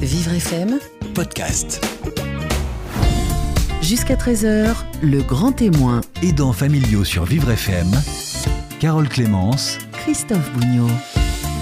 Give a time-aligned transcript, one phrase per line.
[0.00, 0.78] Vivre FM,
[1.14, 1.84] podcast.
[3.82, 7.90] jusqu'à 13h, le grand témoin, Aidants familiaux sur Vivre FM.
[8.78, 10.88] Carole Clémence, Christophe Bougnot.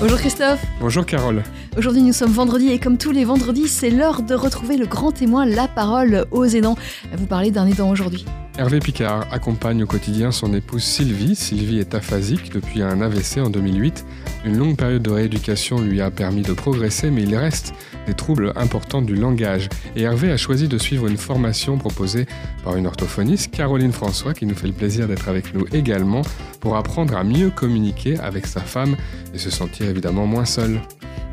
[0.00, 1.42] Bonjour Christophe, Bonjour Carole.
[1.76, 5.10] aujourd'hui nous sommes vendredi et comme tous les vendredis, c'est l'heure de retrouver le grand
[5.10, 6.76] témoin, la parole aux aidants.
[7.16, 8.24] Vous parlez d'un aidant aujourd'hui.
[8.58, 11.36] Hervé Picard accompagne au quotidien son épouse Sylvie.
[11.36, 14.04] Sylvie est aphasique depuis un AVC en 2008.
[14.44, 17.72] Une longue période de rééducation lui a permis de progresser, mais il reste
[18.08, 19.68] des troubles importants du langage.
[19.94, 22.26] Et Hervé a choisi de suivre une formation proposée
[22.64, 26.22] par une orthophoniste, Caroline François, qui nous fait le plaisir d'être avec nous également,
[26.58, 28.96] pour apprendre à mieux communiquer avec sa femme
[29.32, 30.80] et se sentir évidemment moins seul.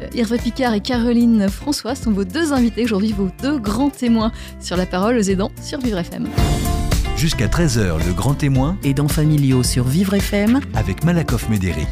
[0.04, 4.32] Euh, Hervé Picard et Caroline François sont vos deux invités aujourd'hui, vos deux grands témoins
[4.60, 6.28] sur la parole aux aidants sur Vivre FM.
[7.18, 10.62] Jusqu'à 13h, le grand témoin Aidants familiaux sur Vivre FM.
[10.74, 11.88] avec Malakoff Médéric.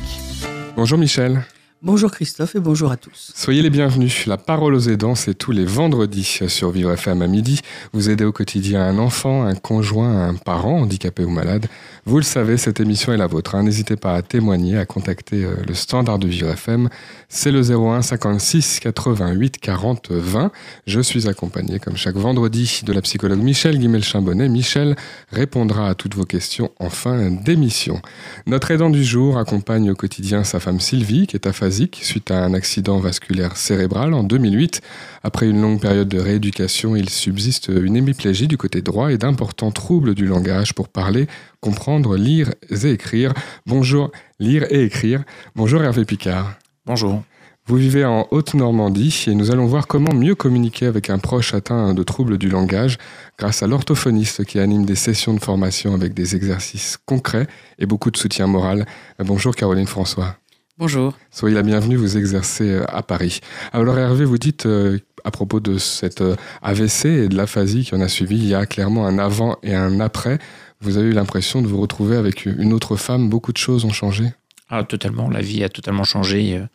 [0.76, 1.44] Bonjour Michel.
[1.86, 3.34] Bonjour Christophe et bonjour à tous.
[3.36, 4.26] Soyez les bienvenus.
[4.26, 7.60] La parole aux aidants, c'est tous les vendredis sur Vivre FM à midi.
[7.92, 11.66] Vous aidez au quotidien un enfant, un conjoint, un parent handicapé ou malade.
[12.06, 13.56] Vous le savez, cette émission est la vôtre.
[13.56, 13.64] hein.
[13.64, 16.88] N'hésitez pas à témoigner, à contacter euh, le standard de Vivre FM.
[17.28, 20.52] C'est le 01 56 88 40 20.
[20.88, 24.48] Je suis accompagné, comme chaque vendredi, de la psychologue Michel Guimel-Chambonnet.
[24.48, 24.96] Michel
[25.34, 28.02] répondra à toutes vos questions en fin d'émission.
[28.48, 32.44] Notre aidant du jour accompagne au quotidien sa femme Sylvie, qui est aphasique suite à
[32.44, 34.82] un accident vasculaire cérébral en 2008.
[35.24, 39.72] Après une longue période de rééducation, il subsiste une hémiplégie du côté droit et d'importants
[39.72, 41.28] troubles du langage pour parler,
[41.62, 43.34] comprendre, lire et écrire.
[43.66, 45.24] Bonjour, lire et écrire.
[45.56, 46.54] Bonjour Hervé Picard.
[46.86, 47.24] Bonjour.
[47.66, 51.94] Vous vivez en Haute-Normandie et nous allons voir comment mieux communiquer avec un proche atteint
[51.94, 52.98] de troubles du langage
[53.40, 57.48] grâce à l'orthophoniste qui anime des sessions de formation avec des exercices concrets
[57.80, 58.86] et beaucoup de soutien moral.
[59.20, 60.43] Bonjour Caroline François.
[60.80, 61.16] Bonjour.
[61.30, 63.42] Soyez la bienvenue, vous exercez euh, à Paris.
[63.74, 67.94] Alors Hervé, vous dites euh, à propos de cette euh, AVC et de l'aphasie qui
[67.94, 70.40] en a suivi, il y a clairement un avant et un après.
[70.82, 73.92] Vous avez eu l'impression de vous retrouver avec une autre femme, beaucoup de choses ont
[73.92, 74.34] changé?
[74.68, 75.30] Ah, totalement.
[75.30, 76.66] La vie a totalement changé euh,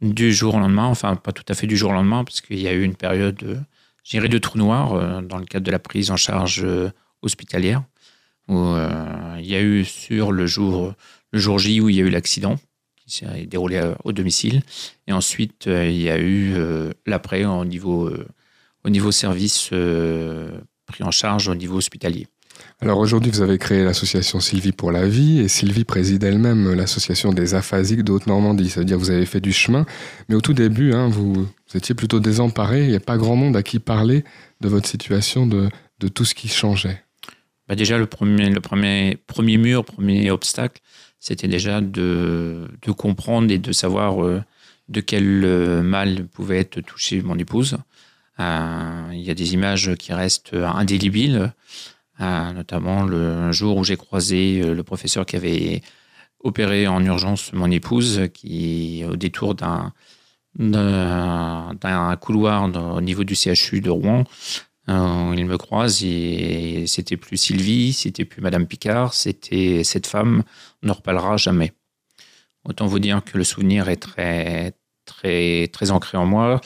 [0.00, 0.86] du jour au lendemain.
[0.86, 2.94] Enfin, pas tout à fait du jour au lendemain, parce qu'il y a eu une
[2.94, 3.56] période, euh,
[4.04, 6.64] je dirais, de trou noir dans le cadre de la prise en charge
[7.22, 7.82] hospitalière,
[8.46, 8.74] où
[9.38, 10.94] il y a eu sur le jour,
[11.32, 12.56] le jour J où il y a eu l'accident
[13.04, 14.62] qui s'est déroulé euh, au domicile,
[15.06, 18.10] et ensuite euh, il y a eu euh, l'après au niveau,
[18.84, 22.26] au niveau service pris en charge au niveau hospitalier.
[22.80, 27.32] Alors aujourd'hui, vous avez créé l'association Sylvie pour la vie et Sylvie préside elle-même l'association
[27.32, 28.70] des aphasiques de Haute-Normandie.
[28.70, 29.86] Ça veut dire que vous avez fait du chemin,
[30.28, 32.82] mais au tout début, hein, vous, vous étiez plutôt désemparé.
[32.82, 34.24] Il n'y a pas grand monde à qui parler
[34.60, 35.70] de votre situation, de,
[36.00, 37.02] de tout ce qui changeait.
[37.68, 40.82] Bah déjà, le premier, le premier, premier mur, premier obstacle,
[41.22, 44.42] c'était déjà de, comprendre et de savoir euh,
[44.88, 47.78] de quel euh, mal pouvait être touché mon épouse.
[48.40, 51.52] Euh, il y a des images qui restent indélébiles,
[52.18, 55.82] notamment le jour où j'ai croisé le professeur qui avait
[56.40, 59.92] opéré en urgence mon épouse, qui, au détour d'un
[60.58, 64.24] d'un couloir au niveau du CHU de Rouen,
[64.88, 70.42] euh, il me croise et c'était plus Sylvie, c'était plus Madame Picard, c'était cette femme,
[70.82, 71.72] on ne reparlera jamais.
[72.64, 76.60] Autant vous dire que le souvenir est très, très, très ancré en moi,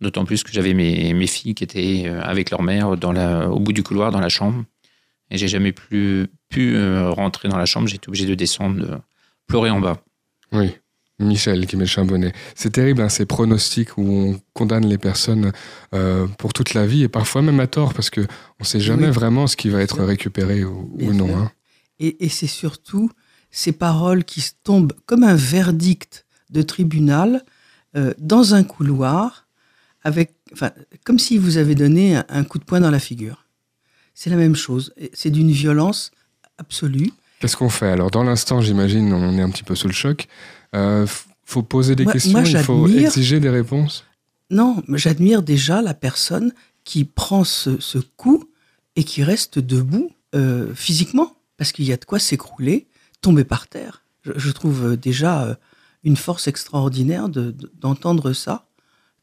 [0.00, 3.60] d'autant plus que j'avais mes, filles qui étaient euh, avec leur mère dans la, au
[3.60, 4.64] bout du couloir dans la chambre
[5.32, 8.98] et j'ai jamais plus pu euh, rentrer dans la chambre, j'étais obligé de descendre, de
[9.46, 10.02] pleurer en bas.
[10.52, 10.76] Oui,
[11.24, 12.32] Michel qui met le chambonnet.
[12.54, 15.52] C'est terrible, hein, ces pronostics où on condamne les personnes
[15.94, 18.20] euh, pour toute la vie et parfois même à tort parce qu'on
[18.60, 19.12] ne sait jamais Oui.
[19.12, 21.36] vraiment ce qui va être récupéré ou, non.
[21.36, 21.50] hein.
[22.00, 23.10] Et, et c'est surtout
[23.50, 27.44] ces paroles qui tombent comme un verdict de tribunal
[27.96, 29.46] euh, dans un couloir,
[30.02, 30.70] avec, enfin,
[31.04, 33.46] comme si vous avez donné un, un coup de poing dans la figure.
[34.14, 34.92] C'est la même chose.
[35.12, 36.10] C'est d'une violence
[36.58, 37.10] absolue.
[37.40, 37.88] Qu'est-ce qu'on fait?
[37.88, 40.26] Alors dans l'instant, j'imagine, on est un petit peu sous le choc.
[40.74, 41.06] Euh,
[41.44, 44.04] faut poser des Moi- questions, moi, il faut exiger des réponses.
[44.50, 46.52] Non, mais j'admire déjà la personne
[46.84, 48.44] qui prend ce, ce coup
[48.96, 52.86] et qui reste debout euh, physiquement, parce qu'il y a de quoi s'écrouler,
[53.20, 54.02] tomber par terre.
[54.22, 55.54] Je, je trouve euh, déjà euh,
[56.04, 58.66] une force extraordinaire de- de- d'entendre ça.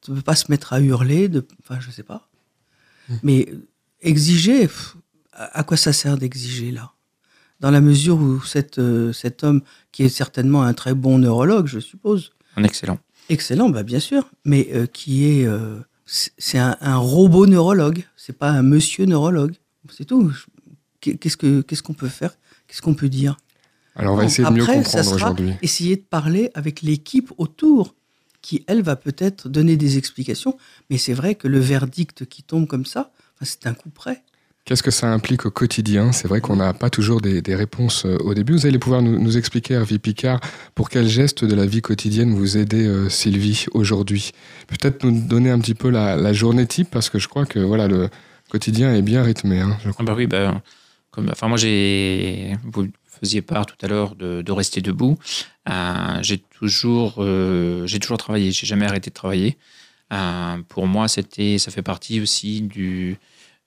[0.01, 2.29] Tu ne peux pas se mettre à hurler, de, enfin, je sais pas.
[3.23, 3.67] Mais euh,
[4.01, 4.69] exiger,
[5.33, 6.91] à quoi ça sert d'exiger là?
[7.59, 9.61] Dans la mesure où cet, euh, cet homme,
[9.91, 12.99] qui est certainement un très bon neurologue, je suppose, Un excellent.
[13.29, 18.37] Excellent, bah bien sûr, mais euh, qui est, euh, c'est un, un robot neurologue, c'est
[18.37, 19.55] pas un monsieur neurologue,
[19.91, 20.31] c'est tout.
[21.01, 22.35] Qu'est-ce que qu'est-ce qu'on peut faire,
[22.67, 23.37] qu'est-ce qu'on peut dire?
[23.95, 25.53] Alors on va Bon, essayer de mieux après, ça comprendre sera aujourd'hui.
[25.61, 27.95] Essayer de parler avec l'équipe autour
[28.41, 30.57] qui, elle, va peut-être donner des explications.
[30.89, 34.23] Mais c'est vrai que le verdict qui tombe comme ça, c'est un coup près.
[34.69, 36.11] Qu'est-ce que ça implique au quotidien?
[36.11, 38.53] C'est vrai qu'on n'a pas toujours des, réponses euh, au début.
[38.53, 40.39] Vous allez pouvoir nous, expliquer, Hervé Picard,
[40.75, 44.29] pour quel geste de la vie quotidienne vous aidez euh, Sylvie aujourd'hui?
[44.67, 47.87] Peut-être nous donner un petit peu la, journée type, parce que je crois que voilà,
[47.87, 48.09] le
[48.51, 49.59] quotidien est bien rythmé.
[49.59, 50.61] Hein, ah bah oui, bah,
[51.09, 55.17] comme, enfin moi j'ai, vous faisiez part tout à l'heure de, rester debout.
[55.67, 57.25] Euh, j'ai toujours,
[57.87, 58.51] j'ai toujours travaillé.
[58.51, 59.57] J'ai jamais arrêté de travailler.
[60.67, 63.17] pour moi, c'était, ça fait partie aussi du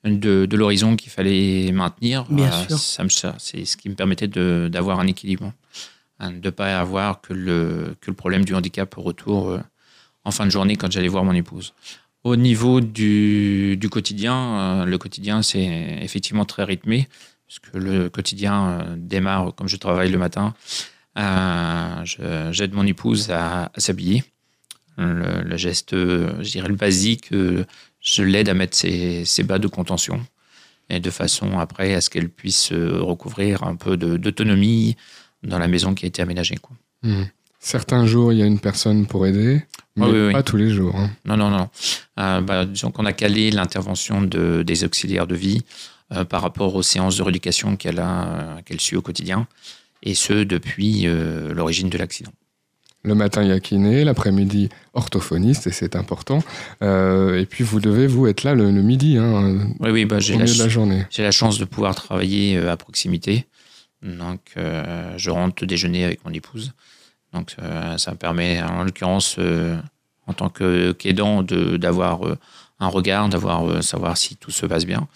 [0.04, 2.24] de, l'horizon qu'il fallait maintenir.
[2.28, 3.36] Bien euh, sûr.
[3.38, 5.52] c'est ce qui me permettait d'avoir un équilibre,
[6.18, 9.60] hein, de ne pas avoir que le, que le problème du handicap au retour euh,
[10.24, 11.74] en fin de journée quand j'allais voir mon épouse.
[12.24, 17.08] Au niveau du, du quotidien, euh, le quotidien c'est effectivement très rythmé,
[17.46, 20.54] parce que le quotidien démarre comme je travaille le matin.
[21.14, 24.24] J'aide mon épouse à, s'habiller.
[24.98, 27.30] Le, le, geste, je dirais le basique,
[28.02, 30.20] je l'aide à mettre ses, bas de contention
[30.90, 34.96] et de façon après à ce qu'elle puisse euh, recouvrir un peu d'autonomie
[35.42, 36.56] dans la maison qui a été aménagée.
[36.56, 36.76] Quoi.
[37.02, 37.24] Hmm.
[37.60, 39.62] Certains jours, il y a une personne pour aider,
[39.94, 40.96] mais pas tous les jours.
[40.96, 41.10] Hein.
[41.24, 41.70] Non, non, non.
[42.18, 45.62] Euh, bah, disons qu'on a calé l'intervention de, des auxiliaires de vie
[46.12, 49.46] euh, par rapport aux séances de rééducation qu'elle a, qu'elle suit au quotidien,
[50.02, 51.06] et ce depuis
[51.54, 52.32] l'origine de l'accident.
[53.04, 56.38] Le matin, il y a kiné, l'après-midi, orthophoniste, et c'est important.
[56.82, 60.36] Euh, et puis, vous devez, vous, être là le, midi, hein, oui, oui, bah, j'ai
[60.36, 61.04] la, de la journée.
[61.10, 63.46] J'ai la chance de pouvoir travailler euh, à proximité.
[64.02, 66.72] Donc, euh, je rentre déjeuner avec mon épouse.
[67.32, 67.56] Donc,
[67.96, 69.38] ça me permet, en l'occurrence,
[70.26, 72.20] en tant qu'aidant, d'avoir
[72.78, 75.08] un regard, d'avoir savoir si tout se passe bien.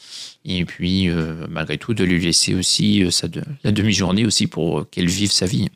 [0.46, 1.10] Et puis,
[1.50, 3.26] malgré tout, de lui laisser aussi sa
[3.64, 5.68] la demi-journée aussi pour qu'elle vive sa vie.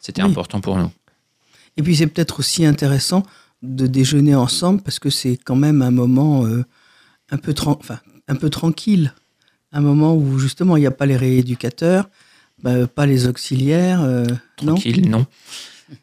[0.00, 0.90] C'était important pour nous.
[1.78, 3.22] Et puis c'est peut-être aussi intéressant
[3.62, 6.64] de déjeuner ensemble parce que c'est quand même un moment euh,
[7.30, 9.14] un, peu enfin, un peu tranquille.
[9.72, 12.10] Un moment où justement il n'y a pas les rééducateurs,
[12.62, 14.02] bah, pas les auxiliaires.
[14.02, 14.26] Euh,
[14.56, 15.26] tranquille, non.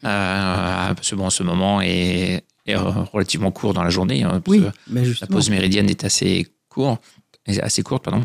[0.04, 4.22] Euh, parce que bon, ce moment est, relativement court dans la journée.
[4.22, 6.98] Hein, oui, mais la pause méridienne est assez, court,
[7.46, 8.04] assez courte.
[8.04, 8.24] Pardon.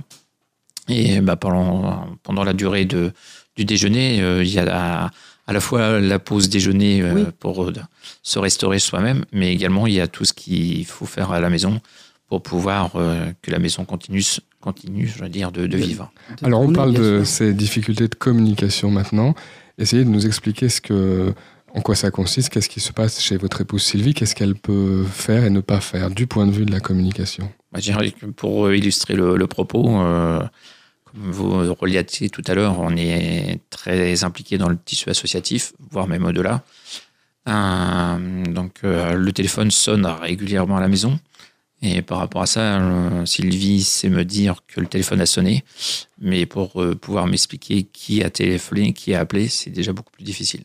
[0.88, 3.12] Et bah, pendant, pendant la durée de,
[3.62, 5.12] du déjeuner, il y a
[5.48, 7.74] à la fois la pause déjeuner euh, pour euh,
[8.24, 11.50] se restaurer soi-même, mais également il y a tout ce qu'il faut faire à la
[11.50, 11.82] maison
[12.30, 14.24] pour pouvoir euh, que la maison continue,
[14.62, 16.12] continue je veux dire, de, vivre.
[16.44, 19.36] Alors on parle de ces difficultés de communication maintenant.
[19.78, 21.34] Essayez de nous expliquer ce que,
[21.74, 25.04] en quoi ça consiste, qu'est-ce qui se passe chez votre épouse Sylvie, qu'est-ce qu'elle peut
[25.04, 27.52] faire et ne pas faire du point de vue de la communication?
[27.74, 27.80] Bah,
[28.36, 30.00] pour illustrer le, propos,
[31.12, 36.08] comme vous reliez tout à l'heure, on est très impliqué dans le tissu associatif, voire
[36.08, 36.64] même au-delà.
[37.48, 41.20] Euh, donc euh, le téléphone sonne régulièrement à la maison.
[41.82, 45.64] Et par rapport à ça, euh, Sylvie sait me dire que le téléphone a sonné.
[46.20, 50.64] Mais pour pouvoir m'expliquer qui a téléphoné, qui a appelé, c'est déjà beaucoup plus difficile.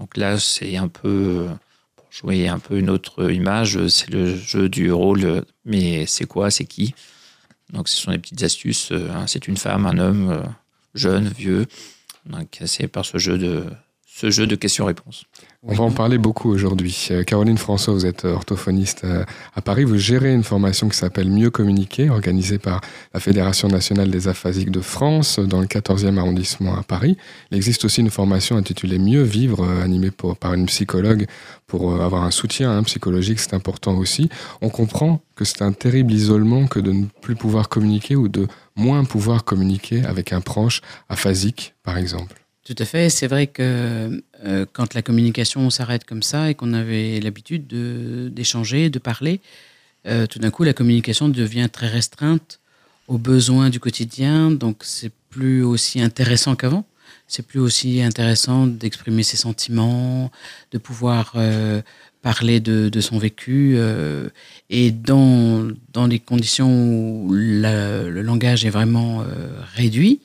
[0.00, 1.46] Donc là, c'est un peu,
[1.94, 5.44] pour jouer un peu une autre image, c'est le jeu du rôle.
[5.64, 6.94] Mais c'est quoi, c'est qui?
[7.72, 8.92] Donc, ce sont des petites astuces.
[8.92, 10.42] Euh, hein, c'est une femme, un homme, euh,
[10.94, 11.66] jeune, vieux.
[12.26, 13.64] Donc, c'est par ce jeu de,
[14.06, 15.24] ce jeu de questions-réponses.
[15.66, 17.08] On va en parler beaucoup aujourd'hui.
[17.10, 19.24] Euh, Caroline François, vous êtes orthophoniste euh,
[19.54, 19.84] à Paris.
[19.84, 22.82] Vous gérez une formation qui s'appelle Mieux communiquer, organisée par
[23.14, 27.16] la Fédération nationale des aphasiques de France dans le 14e arrondissement à Paris.
[27.50, 31.26] Il existe aussi une formation intitulée Mieux vivre, euh, animée par une psychologue
[31.66, 33.40] pour avoir un soutien hein, psychologique.
[33.40, 34.28] C'est important aussi.
[34.60, 38.48] On comprend que c'est un terrible isolement que de ne plus pouvoir communiquer ou de
[38.76, 42.43] moins pouvoir communiquer avec un proche aphasique, par exemple.
[42.64, 43.10] Tout à fait.
[43.10, 47.66] C'est vrai que euh, quand la communication s'arrête comme ça et qu'on avait l'habitude
[48.32, 49.42] d'échanger, de, parler,
[50.06, 52.60] euh, tout d'un coup, la communication devient très restreinte
[53.06, 54.50] aux besoins du quotidien.
[54.50, 56.86] Donc, c'est plus aussi intéressant qu'avant.
[57.28, 60.30] C'est plus aussi intéressant d'exprimer ses sentiments,
[60.72, 61.82] de pouvoir euh,
[62.22, 63.76] parler de, de, son vécu.
[64.70, 69.22] et dans, dans les conditions où le langage est vraiment
[69.74, 70.20] réduit,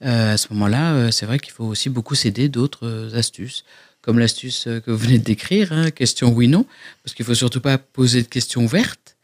[0.00, 3.64] à ce moment-là, euh, c'est vrai qu'il faut aussi beaucoup s'aider d'autres euh, astuces,
[4.00, 6.64] comme l'astuce que vous venez de décrire, hein, question oui-non,
[7.04, 9.16] parce qu'il faut surtout pas poser de questions ouvertes,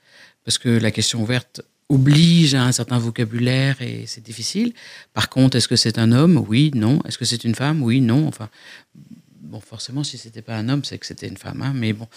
[0.45, 4.73] parce que la question ouverte oblige à un certain vocabulaire et c'est difficile.
[5.14, 6.45] Par contre, est-ce que c'est un homme?
[6.49, 7.00] Oui, non.
[7.04, 7.83] Est-ce que c'est une femme?
[7.83, 8.26] Oui, non.
[8.26, 8.49] Enfin,
[9.47, 12.09] bon, forcément, si c'était pas un homme, c'est que c'était une femme, hein, mais bon.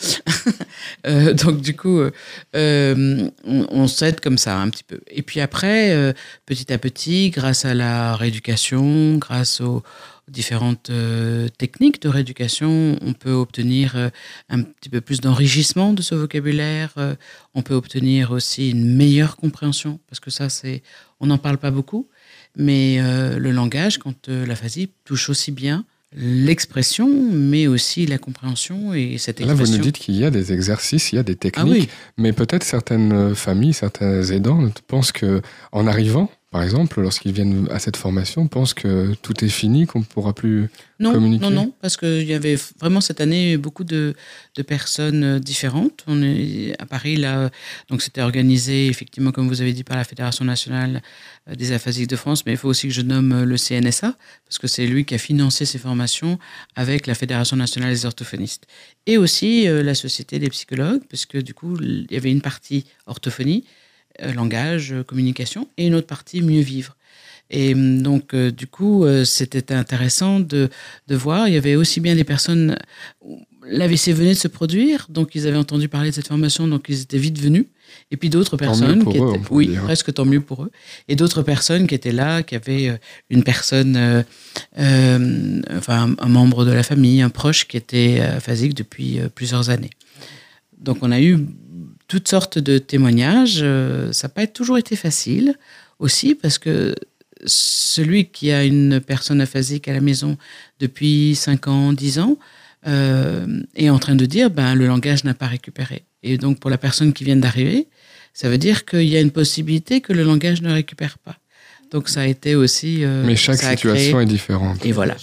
[1.06, 2.12] Euh, donc, du coup, euh,
[2.56, 5.00] euh, on, s'aide comme ça un petit peu.
[5.10, 6.14] Et puis après,
[6.46, 9.84] petit à petit, grâce à la rééducation, grâce aux
[10.28, 10.92] différentes
[11.58, 14.12] techniques de rééducation, on peut obtenir
[14.50, 16.94] un petit peu plus d'enrichissement de ce vocabulaire.
[17.56, 20.82] on peut obtenir aussi une meilleure compréhension, parce que ça, c'est,
[21.20, 22.08] on n'en parle pas beaucoup,
[22.56, 29.18] mais le langage, quand euh, l'aphasie touche aussi bien l'expression, mais aussi la compréhension et
[29.18, 29.78] cette Là, vous expression.
[29.78, 32.34] nous dites qu'il y a des exercices, il y a des ah techniques, oui, mais
[32.34, 37.96] peut-être certaines familles, certains aidants pensent que, en arrivant, par exemple, lorsqu'ils viennent à cette
[37.96, 40.70] formation, pensent que tout est fini, qu'on ne pourra plus.
[41.00, 44.16] non, communiquer non, non, parce qu'il y avait vraiment cette année beaucoup de,
[44.56, 46.04] de personnes euh, différentes.
[46.08, 47.52] On est à Paris, là,
[47.90, 51.02] donc c'était organisé effectivement, comme vous avez dit, par la Fédération nationale
[51.50, 54.16] euh, des aphasiques de France, mais il faut aussi que je nomme euh, le CNSA,
[54.46, 56.40] parce que c'est lui qui a financé ces formations
[56.76, 58.68] avec la Fédération nationale des orthophonistes.
[59.06, 62.42] Et aussi euh, la Société des psychologues, parce que du coup, il y avait une
[62.42, 63.66] partie orthophonie,
[64.34, 66.96] langage, euh, communication, et une autre partie mieux vivre.
[67.50, 70.70] Et hum, donc, euh, du coup, euh, c'était intéressant de,
[71.08, 71.48] de voir.
[71.48, 72.78] Il y avait aussi bien des personnes.
[73.68, 77.02] L'AVC venait de se produire, donc ils avaient entendu parler de cette formation, donc ils
[77.02, 77.66] étaient vite venus.
[78.12, 79.84] Et puis d'autres personnes qui eux, étaient, oui, dire.
[79.84, 80.72] presque tant mieux pour eux.
[81.08, 82.98] Et d'autres personnes qui étaient là, qui avaient euh,
[83.30, 84.24] une personne, euh,
[84.78, 89.30] euh, enfin un, membre de la famille, un proche qui était euh, aphasique depuis euh,
[89.34, 89.90] plusieurs années.
[90.78, 91.40] Donc on a eu
[92.10, 93.60] toutes sortes de témoignages.
[93.62, 95.56] Euh, ça n'a pas toujours été facile
[96.00, 96.94] aussi parce que
[97.46, 100.38] celui qui a une personne aphasique à la maison
[100.82, 102.38] depuis 5 ans, 10 ans,
[102.88, 106.04] euh, est en train de dire ben, le langage n'a pas récupéré.
[106.24, 107.88] Et donc pour la personne qui vient d'arriver,
[108.34, 111.38] ça veut dire qu'il y a une possibilité que le langage ne récupère pas.
[111.92, 113.04] Donc ça a été aussi...
[113.04, 114.86] euh, Mais chaque situation créé- est différente.
[114.86, 115.16] Et voilà.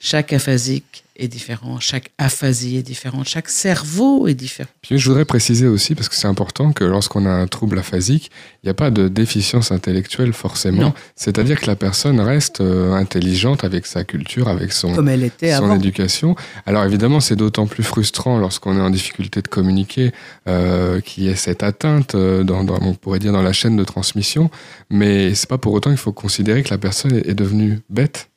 [0.00, 4.68] Chaque aphasique est différent, chaque aphasie est différente, chaque cerveau est différent.
[4.82, 8.30] Puis je voudrais préciser aussi, parce que c'est important, que lorsqu'on a un trouble aphasique,
[8.62, 10.94] il n'y a pas de déficience intellectuelle forcément.
[11.16, 15.52] C'est-à-dire que la personne reste euh, intelligente avec sa culture, avec son, Comme elle était
[15.56, 15.74] son avant.
[15.76, 16.36] éducation.
[16.66, 20.12] Alors évidemment, c'est d'autant plus frustrant lorsqu'on est en difficulté de communiquer,
[20.48, 23.76] euh, qu'il y ait cette atteinte, euh, dans, dans- on pourrait dire, dans la chaîne
[23.76, 24.50] de transmission.
[24.90, 28.28] Mais c'est pas pour autant qu'il faut considérer que la personne est devenue bête.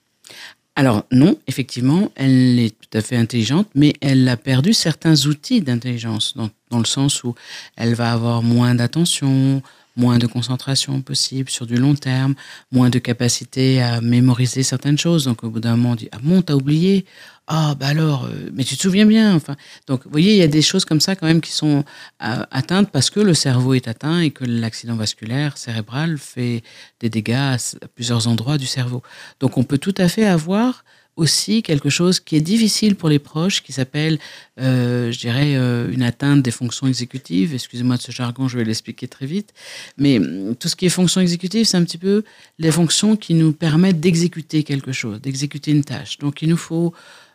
[0.76, 5.62] Alors non, effectivement, elle est tout à fait intelligente, mais elle a perdu certains outils
[5.62, 7.36] d'intelligence, dans, dans le sens où
[7.76, 9.62] elle va avoir moins d'attention,
[9.96, 12.36] moins de concentration possible sur du long terme,
[12.72, 15.26] moins de capacité à mémoriser certaines choses.
[15.26, 17.06] Donc au bout d'un moment, on dit ah bon, t'as oublié?
[17.48, 19.36] Ah bah alors, euh, mais tu te souviens bien.
[19.36, 19.56] Enfin,
[19.88, 21.84] donc vous voyez, il y a des choses comme ça quand même qui sont
[22.24, 26.64] euh, atteintes parce que le cerveau est atteint et que l'accident vasculaire cérébral fait
[27.02, 27.58] des dégâts à
[27.96, 29.02] plusieurs endroits du cerveau.
[29.40, 33.20] Donc on peut tout à fait avoir aussi quelque chose qui est difficile pour les
[33.20, 34.18] proches, qui s'appelle,
[34.60, 37.54] euh, je dirais, euh, une atteinte des fonctions exécutives.
[37.54, 39.54] Excusez-moi de ce jargon, je vais l'expliquer très vite.
[39.98, 42.24] Mais hum, tout ce qui est fonction exécutive, c'est un petit peu
[42.60, 46.18] les fonctions qui nous permettent d'exécuter quelque chose, d'exécuter une tâche.
[46.18, 46.94] Donc il nous faut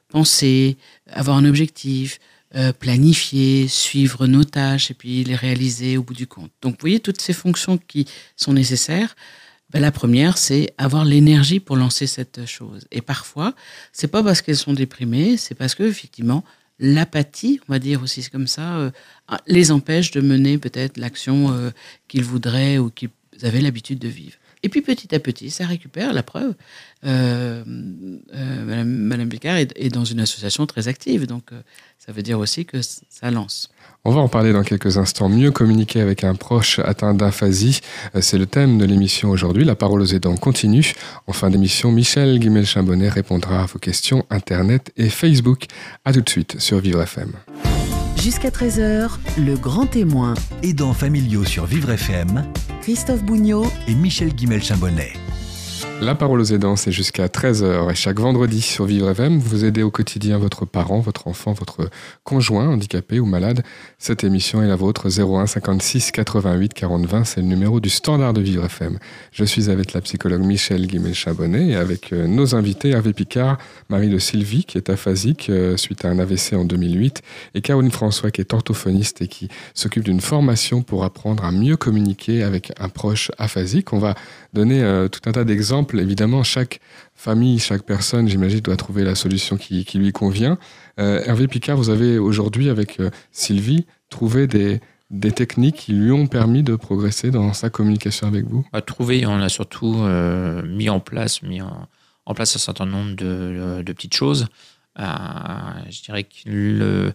[0.09, 0.77] penser,
[1.11, 2.19] avoir un objectif,
[2.55, 6.51] euh, planifier, suivre nos tâches et puis les réaliser au bout du compte.
[6.63, 8.07] Donc vous voyez toutes ces fonctions qui
[8.37, 9.17] sont nécessaires.
[9.71, 12.87] Ben, la première, c'est avoir l'énergie pour lancer cette chose.
[12.93, 13.55] Et parfois,
[13.93, 16.45] c'est pas parce qu'elles sont déprimées, c'est parce que effectivement,
[16.79, 18.91] l'apathie, on va dire aussi comme ça, euh,
[19.47, 21.71] les empêche de mener peut-être l'action euh,
[22.07, 23.11] qu'ils voudraient ou qu'ils
[23.43, 24.37] avaient l'habitude de vivre.
[24.63, 26.55] Et puis petit à petit, ça récupère la preuve.
[27.05, 31.51] Euh, Madame, Madame Picard est, dans une association très active, donc
[31.99, 33.71] ça veut dire aussi que ça lance.
[34.09, 35.29] On va en parler dans quelques instants.
[35.29, 37.81] Mieux communiquer avec un proche atteint d'aphasie,
[38.15, 39.65] euh, c'est le thème de l'émission aujourd'hui.
[39.65, 40.93] La parole aux aidants continue.
[41.27, 45.65] En fin d'émission, Michel Guimel-Chambonnet répondra à vos questions Internet et Facebook.
[46.05, 47.33] À tout de suite sur Vivre FM.
[48.23, 49.11] Jusqu'à 13h,
[49.45, 52.45] le grand témoin, Aidants familiaux sur Vivre FM
[52.83, 55.26] Christophe Bougnot, et Michel Guimel-Chambonnet.
[56.03, 59.83] La parole aux aidants, c'est jusqu'à 13h et chaque vendredi sur Vivre FM, vous aidez
[59.83, 61.89] au quotidien votre parent, votre enfant, votre
[62.23, 63.63] conjoint handicapé ou malade.
[63.99, 68.35] Cette émission est la vôtre 01 56 88 40 20, c'est le numéro du standard
[68.35, 68.99] de Vivre FM.
[69.33, 73.57] Je suis avec la psychologue Michel Guimel-Chabonnet et avec euh, nos invités Hervé Picard,
[73.89, 77.23] Marie de Sylvie qui est aphasique euh, suite à un AVC en 2008
[77.55, 81.79] et Caroline François qui est orthophoniste et qui s'occupe d'une formation pour apprendre à mieux
[81.79, 83.95] communiquer avec un proche aphasique.
[83.95, 84.15] On va
[84.57, 86.01] donner euh, tout un tas d'exemples.
[86.01, 86.81] Évidemment, chaque
[87.15, 90.59] famille, chaque personne, j'imagine, doit trouver la solution qui, lui convient.
[90.99, 94.81] Euh, Hervé Picard, vous avez aujourd'hui, avec euh, Sylvie, trouvé des,
[95.35, 98.67] techniques qui lui ont permis de progresser dans sa communication avec vous?
[98.73, 99.95] À trouver, on a surtout
[100.65, 104.47] mis en place, mis en, place un certain nombre de, de petites choses.
[104.99, 107.13] je dirais que le,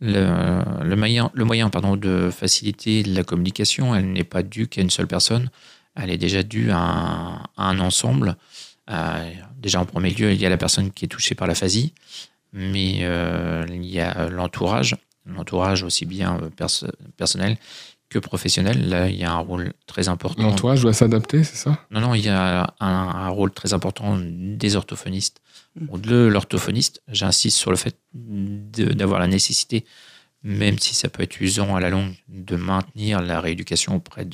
[0.00, 4.90] le, moyen, le moyen pardon, de faciliter la communication, elle n'est pas due qu'à une
[4.90, 5.50] seule personne,
[5.96, 8.36] elle est déjà due à un, ensemble.
[9.58, 11.94] déjà en premier lieu, il y a la personne qui est touchée par l'aphasie,
[12.52, 13.00] mais
[13.68, 14.96] il y a l'entourage,
[15.26, 16.38] l'entourage aussi bien
[17.16, 17.56] personnel
[18.14, 18.88] que professionnel.
[18.88, 20.42] Là, il y a un rôle très important.
[20.42, 21.78] L'entourage doit s'adapter, c'est ça?
[21.90, 25.40] Non, non, il y a un, rôle très important des orthophonistes.
[25.78, 25.98] Mm.
[25.98, 29.84] De l'orthophoniste, j'insiste sur le fait d'avoir la nécessité,
[30.42, 34.24] même si ça peut être usant à la longue, de maintenir la rééducation auprès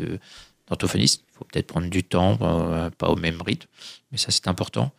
[0.71, 1.25] d'orthophonistes.
[1.29, 3.69] Il faut peut-être prendre du temps, euh, pas au même rythme,
[4.11, 4.93] mais ça c'est important.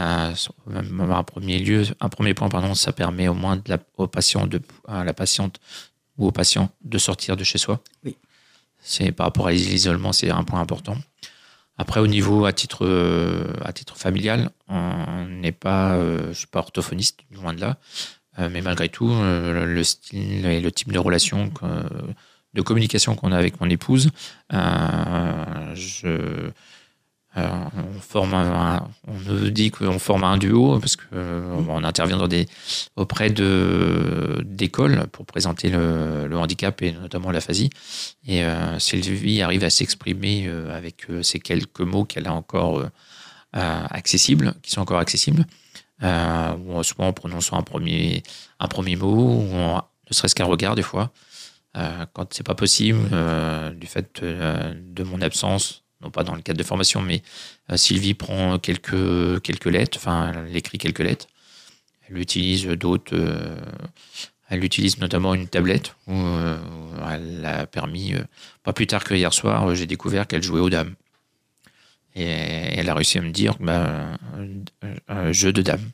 [0.00, 0.32] Euh,
[0.72, 4.46] un premier lieu, un premier point, pardon, ça permet au moins de la, au patient
[4.46, 5.58] de, à la patiente
[6.18, 7.80] ou aux patients de sortir de chez soi.
[8.04, 8.16] Oui.
[8.80, 10.96] C'est par rapport à l'isolement, c'est un point important.
[11.78, 16.46] Après, au niveau à titre, euh, à titre familial, on n'est pas, euh, je suis
[16.48, 17.78] pas orthophoniste, loin de là,
[18.40, 21.52] euh, mais malgré tout, le style et le type de relation,
[22.58, 24.10] de communication qu'on a avec mon épouse,
[24.50, 26.50] je,
[27.36, 28.34] on forme
[29.06, 32.46] on me dit qu'on forme un duo parce qu'on euh, intervient dans des,
[32.96, 37.70] auprès d'écoles pour présenter le, handicap et notamment l'aphasie.
[38.26, 42.84] Et euh, Sylvie arrive à s'exprimer euh, avec ces quelques mots qu'elle a encore
[43.52, 45.46] accessibles, qui sont encore accessibles,
[46.02, 48.22] ou soit en prononçant un premier,
[48.60, 51.10] un premier mot, ou ne serait-ce qu'un regard des fois.
[51.74, 52.98] Quand c'est pas possible,
[53.76, 57.22] du fait de mon absence, non pas dans le cadre de formation, mais
[57.70, 61.26] euh, Sylvie prend quelques, quelques lettres, enfin, elle écrit quelques lettres.
[62.08, 63.14] Elle utilise d'autres.
[63.14, 63.56] Euh,
[64.48, 66.58] elle utilise notamment une tablette où euh,
[67.12, 68.14] elle a permis,
[68.62, 70.94] pas plus tard que hier soir, j'ai découvert qu'elle jouait aux dames.
[72.14, 74.16] Et elle a réussi à me dire bah,
[75.06, 75.90] un jeu de dames.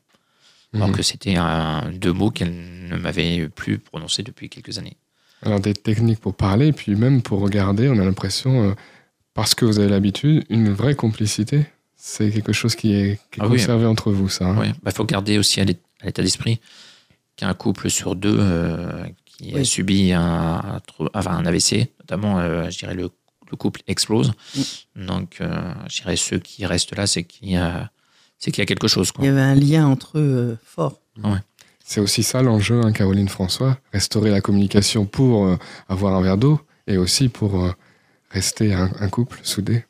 [0.73, 0.95] Alors mhm.
[0.95, 1.35] que c'était
[1.95, 2.55] deux mots qu'elle
[2.89, 4.97] ne m'avait plus prononcé depuis quelques années.
[5.45, 8.75] Alors des techniques pour parler, puis même pour regarder, on a l'impression
[9.35, 11.67] parce que vous avez l'habitude, une vraie complicité.
[11.97, 14.47] C'est quelque chose qui est, ah conservé entre vous, ça.
[14.47, 14.57] Hein.
[14.59, 16.61] Oui, il bah, faut garder aussi à l'état d'esprit
[17.37, 20.81] qu'un couple sur deux euh, qui a subi un,
[21.15, 23.11] un AVC, notamment, euh, je dirais, le,
[23.59, 24.33] couple explose.
[24.97, 25.07] Mm.
[25.07, 27.89] Donc, euh, je dirais, ceux qui restent là, c'est qu'il y, a,
[28.41, 29.13] qu'il y a quelque chose.
[29.21, 31.01] Il y avait un lien entre eux fort.
[31.87, 35.55] C'est aussi ça l'enjeu, hein, Caroline François, restaurer la communication pour
[35.89, 37.75] avoir un verre d'eau et aussi pour
[38.31, 39.85] rester un, couple soudé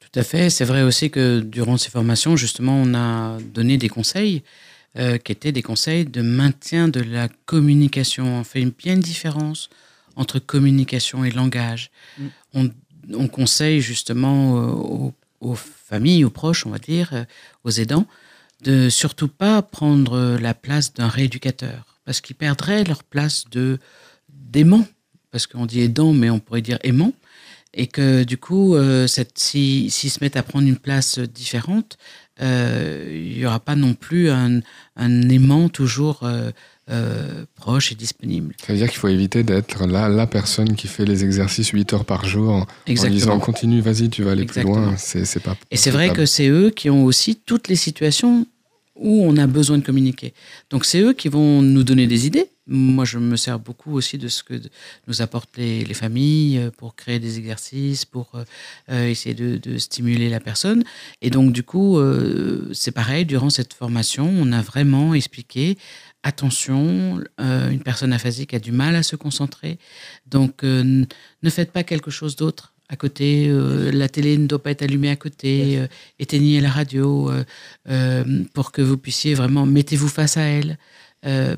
[0.00, 0.50] Tout à fait.
[0.50, 4.42] C'est vrai aussi que durant ces formations, justement, on a donné des conseils
[4.98, 8.38] euh, qui étaient des conseils de maintien de la communication.
[8.38, 9.68] On fait une, bien différence
[10.16, 11.90] entre communication et langage.
[12.18, 12.68] Mm.
[13.14, 17.24] On, conseille justement euh, aux, familles, aux proches, on va dire, euh,
[17.64, 18.06] aux aidants,
[18.62, 23.78] de surtout pas prendre la place d'un rééducateur, parce qu'ils perdraient leur place de
[24.28, 24.86] d'aimant,
[25.30, 27.12] parce qu'on dit aidant, mais on pourrait dire aimant
[27.76, 31.98] et que du coup, euh, s'ils se mettent à prendre une place différente,
[32.40, 34.60] euh, il n'y aura pas non plus un,
[34.96, 36.28] aimant toujours
[36.88, 38.54] euh, proche et disponible.
[38.64, 41.92] Ça veut dire qu'il faut éviter d'être là, la personne qui fait les exercices 8
[41.94, 43.12] heures par jour Exactement.
[43.12, 44.94] en disant continue, vas-y, tu vas aller plus loin.
[44.96, 48.46] C'est, pas et c'est vrai que c'est eux qui ont aussi toutes les situations
[48.94, 50.32] où on a besoin de communiquer.
[50.70, 52.50] Donc c'est eux qui vont nous donner des idées.
[52.68, 54.54] Moi, je me sers beaucoup aussi de ce que
[55.06, 58.42] nous apportent les, familles euh, pour créer des exercices, pour euh,
[58.90, 60.82] euh, essayer de, stimuler la personne.
[61.22, 61.98] Et donc, du coup,
[62.72, 65.78] c'est pareil, durant cette formation, on a vraiment expliqué,
[66.26, 69.78] attention, une personne aphasique a du mal à se concentrer.
[70.26, 74.70] Donc, ne faites pas quelque chose d'autre à côté, euh, la télé ne doit pas
[74.70, 75.86] être allumée à côté, euh,
[76.18, 77.30] éteignez la radio
[77.88, 80.78] euh, pour que vous puissiez vraiment, mettez-vous face à elle.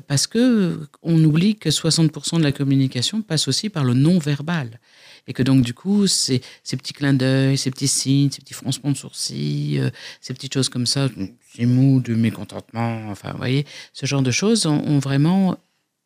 [0.07, 4.79] parce que on oublie que 60% de la communication passe aussi par le non-verbal.
[5.27, 8.53] Et que donc, du coup, ces, ces petits clins d'œil, ces petits signes, ces petits
[8.53, 9.81] froncements de sourcils,
[10.21, 11.09] ces petites choses comme ça,
[11.55, 15.57] ces mots de mécontentement, enfin, vous voyez, ce genre de choses ont, vraiment,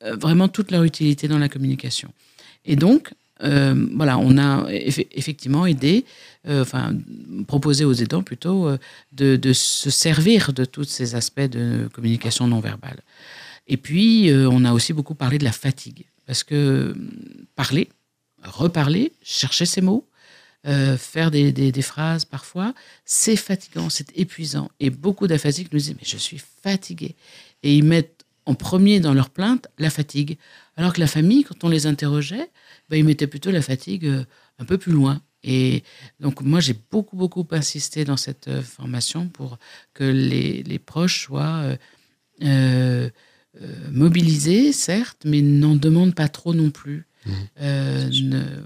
[0.02, 2.12] vraiment toute leur utilité dans la communication.
[2.66, 6.06] Et donc, euh, voilà, on a effectivement aidé,
[6.48, 6.96] euh, enfin
[7.48, 8.78] proposé aux aidants plutôt euh,
[9.12, 13.02] de, se servir de tous ces aspects de communication non verbale.
[13.68, 16.94] Et puis, on a aussi beaucoup parlé de la fatigue, parce que
[17.56, 17.88] parler,
[18.44, 20.08] reparler, chercher ses mots,
[20.66, 24.70] faire des, phrases parfois, c'est fatigant, c'est épuisant.
[24.80, 27.16] Et beaucoup d'aphasiques nous disent, mais je suis fatigué.
[27.64, 30.38] Et ils mettent en premier dans leur plainte la fatigue.
[30.78, 32.50] Alors que la famille, quand on les interrogeait,
[32.90, 34.26] ben, ils mettaient plutôt la fatigue euh,
[34.60, 35.22] un peu plus loin.
[35.44, 35.84] Et
[36.20, 39.58] donc moi, j'ai beaucoup, beaucoup insisté dans cette euh, formation pour
[39.94, 41.76] que les, les proches soient
[42.42, 43.10] euh,
[43.62, 47.06] euh, mobilisé, certes, mais n'en demande pas trop non plus.
[47.62, 48.64] Euh, ne-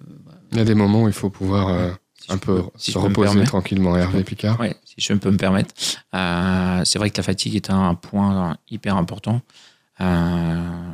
[0.51, 2.97] Il y a des moments où il faut pouvoir euh, Si un peu peux- se
[2.97, 3.95] reposer tranquillement.
[3.95, 4.59] Hervé Picard.
[4.59, 5.73] Ouais, si je peux me permettre.
[6.13, 9.41] Euh, c'est vrai que la fatigue est un point hyper important.
[10.01, 10.91] Euh,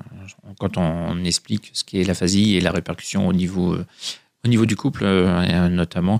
[0.60, 3.86] quand on explique ce qu'est l'aphasie et la répercussion au niveau, euh,
[4.46, 6.20] au niveau du couple, euh, et, notamment,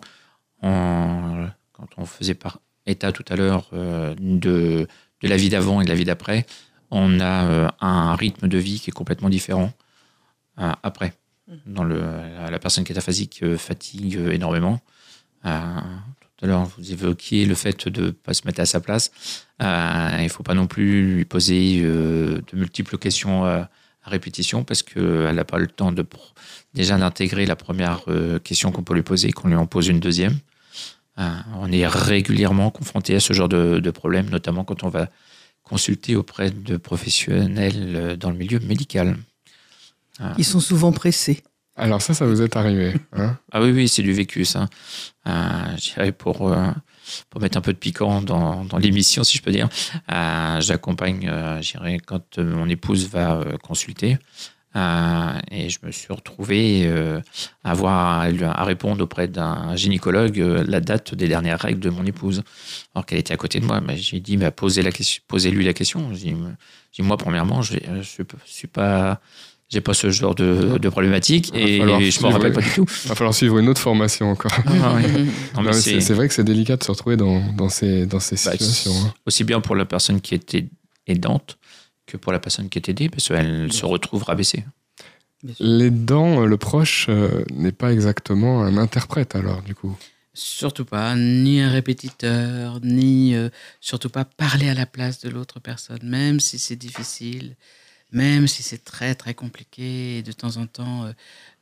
[0.62, 4.16] on- quand on faisait par état tout à l'heure de,
[5.22, 6.46] de la vie d'avant et de la vie d'après,
[6.92, 9.72] on a un rythme de vie qui est complètement différent
[10.58, 11.14] après.
[11.66, 12.02] Dans le,
[12.50, 14.80] la, personne qui est aphasique euh, fatigue euh, énormément.
[15.46, 15.80] Euh,
[16.38, 19.12] tout à l'heure, vous évoquiez le fait de ne pas se mettre à sa place.
[19.60, 23.70] Il ne faut pas non plus lui poser de multiples questions à
[24.04, 26.06] répétition parce qu'elle n'a pas le temps de
[26.74, 28.02] déjà d'intégrer la première
[28.44, 30.38] question qu'on peut lui poser, qu'on lui en pose une deuxième.
[31.18, 35.10] On est régulièrement confronté à ce genre de, de problème, notamment quand on va
[35.62, 39.16] consulter auprès de professionnels dans le milieu médical.
[40.38, 41.44] Ils sont souvent pressés.
[41.76, 42.94] Alors ça, ça vous est arrivé.
[43.14, 44.68] hein Ah oui, oui, c'est du vécu, ça.
[45.28, 45.32] Euh,
[45.78, 46.70] je dirais pour, euh,
[47.30, 49.70] pour mettre un peu de piquant dans, dans l'émission, si je peux dire.
[50.12, 54.20] Euh, J'accompagne, euh, je dirais, quand euh, mon épouse va euh, consulter.
[54.76, 57.22] Euh, et je me suis retrouvé euh,
[57.64, 62.04] à avoir à, répondre auprès d'un gynécologue euh, la date des dernières règles de mon
[62.06, 62.42] épouse,
[62.96, 63.82] alors qu'elle était à côté de moi.
[63.82, 64.90] Mais j'ai dit, bah, posez la
[65.28, 66.12] posez-lui la question.
[66.14, 69.22] J'ai dit, moi, premièrement, je ne suis pas,
[69.74, 72.32] j'ai pas ce genre de, de problématique Il va et falloir je m'en suivre.
[72.34, 72.86] rappelle pas du tout.
[73.06, 74.52] Il va falloir suivre une autre formation encore.
[74.68, 74.98] Ah
[75.74, 78.94] c'est- vrai que c'est délicat de se retrouver dans, dans ces, dans ces Bah, situations.
[79.08, 79.14] hein.
[79.26, 80.68] Aussi bien pour la personne qui était
[81.08, 81.58] aidante
[82.06, 84.64] que pour la personne qui est aidée, parce qu'elle se retrouve rabaissée.
[85.60, 89.98] Les dents, le proche euh, n'est pas exactement un interprète alors du coup.
[90.36, 93.50] Surtout pas, ni un répétiteur, ni euh,
[93.82, 97.56] surtout pas parler à la place de l'autre personne, même si c'est difficile,
[98.14, 101.06] même si c'est très très compliqué de temps en temps.
[101.06, 101.14] euh,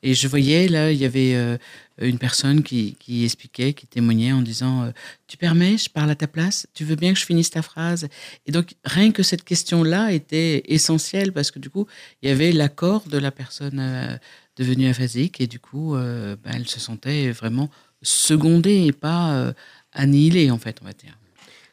[0.03, 1.57] et je voyais là, il y avait euh,
[1.99, 4.91] une personne qui, qui expliquait, qui témoignait en disant euh,
[5.27, 8.07] Tu permets, je parle à ta place, tu veux bien que je finisse ta phrase?
[8.45, 11.87] Et donc rien que cette question-là était essentielle parce que du coup,
[12.21, 14.19] il y avait l'accord de la personne
[14.57, 17.69] devenue aphasique et du coup, ben, elle se sentait vraiment
[18.01, 19.53] secondée et pas
[19.93, 21.15] annihilée en fait, on va dire.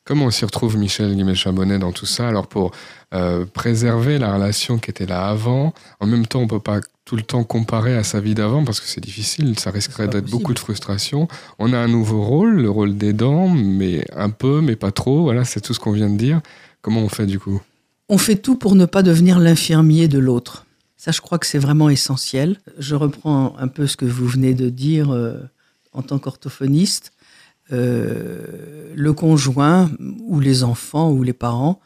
[0.08, 2.70] Comment on s'y retrouve Michel Guimet-Chabonnet dans tout ça Alors pour
[3.12, 7.14] euh, préserver la relation qui était là avant, en même temps on peut pas tout
[7.14, 10.54] le temps comparer à sa vie d'avant parce que c'est difficile, ça risquerait d'être beaucoup
[10.54, 11.28] de frustration.
[11.58, 15.24] On a un nouveau rôle, le rôle d'aidant, mais un peu, mais pas trop.
[15.24, 16.40] Voilà, c'est tout ce qu'on vient de dire.
[16.80, 17.60] Comment on fait du coup?
[18.08, 20.64] On fait tout pour ne pas devenir l'infirmier de l'autre.
[20.96, 22.56] Ça, je crois que c'est vraiment essentiel.
[22.78, 25.34] Je reprends un peu ce que vous venez de dire euh,
[25.92, 27.12] en tant qu'orthophoniste.
[27.72, 31.80] Euh, le conjoint ou les enfants ou les parents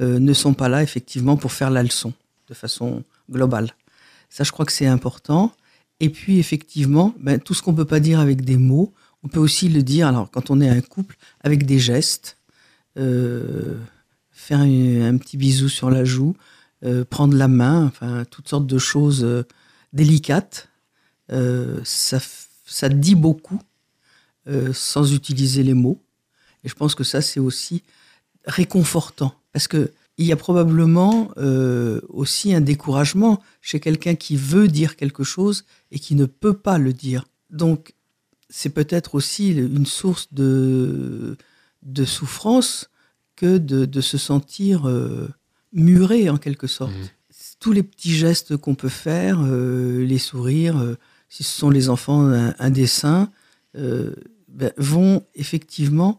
[0.00, 2.12] euh, ne sont pas là effectivement pour faire la leçon
[2.48, 3.70] de façon globale.
[4.28, 5.52] Ça, je crois que c'est important.
[6.00, 9.28] Et puis, effectivement, ben, tout ce qu'on ne peut pas dire avec des mots, on
[9.28, 12.36] peut aussi le dire, alors quand on est un couple, avec des gestes.
[12.98, 13.78] Euh,
[14.32, 16.34] faire un, petit bisou sur la joue,
[17.10, 19.44] prendre la main, enfin, toutes sortes de choses
[19.92, 20.68] délicates.
[21.28, 23.60] Ça dit beaucoup
[24.48, 26.02] euh, sans utiliser les mots.
[26.64, 27.82] Et je pense que ça, c'est aussi
[28.44, 29.34] réconfortant.
[29.52, 34.96] Parce que il y a probablement euh, aussi un découragement chez quelqu'un qui veut dire
[34.96, 37.24] quelque chose et qui ne peut pas le dire.
[37.48, 37.94] Donc,
[38.50, 41.38] c'est peut-être aussi une source de,
[41.82, 42.90] de souffrance
[43.34, 45.26] que de, de se sentir euh,
[45.72, 46.92] muré en quelque sorte.
[46.92, 47.08] Mhm.
[47.58, 50.96] Tous les petits gestes qu'on peut faire, euh, les sourires,
[51.30, 53.30] si ce sont les enfants, un, un dessin,
[53.74, 56.18] ben, vont effectivement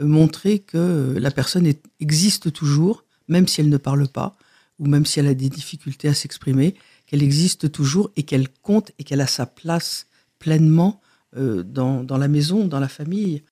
[0.00, 4.36] euh, montrer que la personne est- existe toujours, même si elle ne parle pas,
[4.78, 6.74] ou même si elle a des difficultés à s'exprimer,
[7.06, 10.06] qu'elle existe toujours et qu'elle compte et qu'elle a sa place
[10.38, 11.00] pleinement
[11.36, 13.42] euh, dans, dans la maison, dans la famille.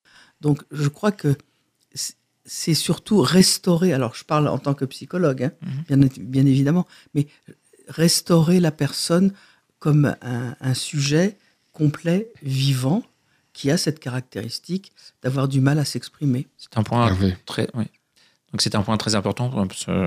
[0.41, 1.37] Donc je crois que
[2.45, 5.53] c'est surtout restaurer, alors je parle en tant que psychologue, hein,
[5.89, 7.27] bien, bien évidemment, mais
[7.89, 9.33] restaurer la personne
[9.79, 11.37] comme un, un sujet
[11.73, 13.03] complet, vivant,
[13.59, 14.93] qui a cette caractéristique
[15.23, 16.47] d'avoir du mal à s'exprimer.
[16.59, 17.07] C'est un point
[17.45, 17.87] très, oui.
[18.53, 20.07] Donc c'est un point très important parce que,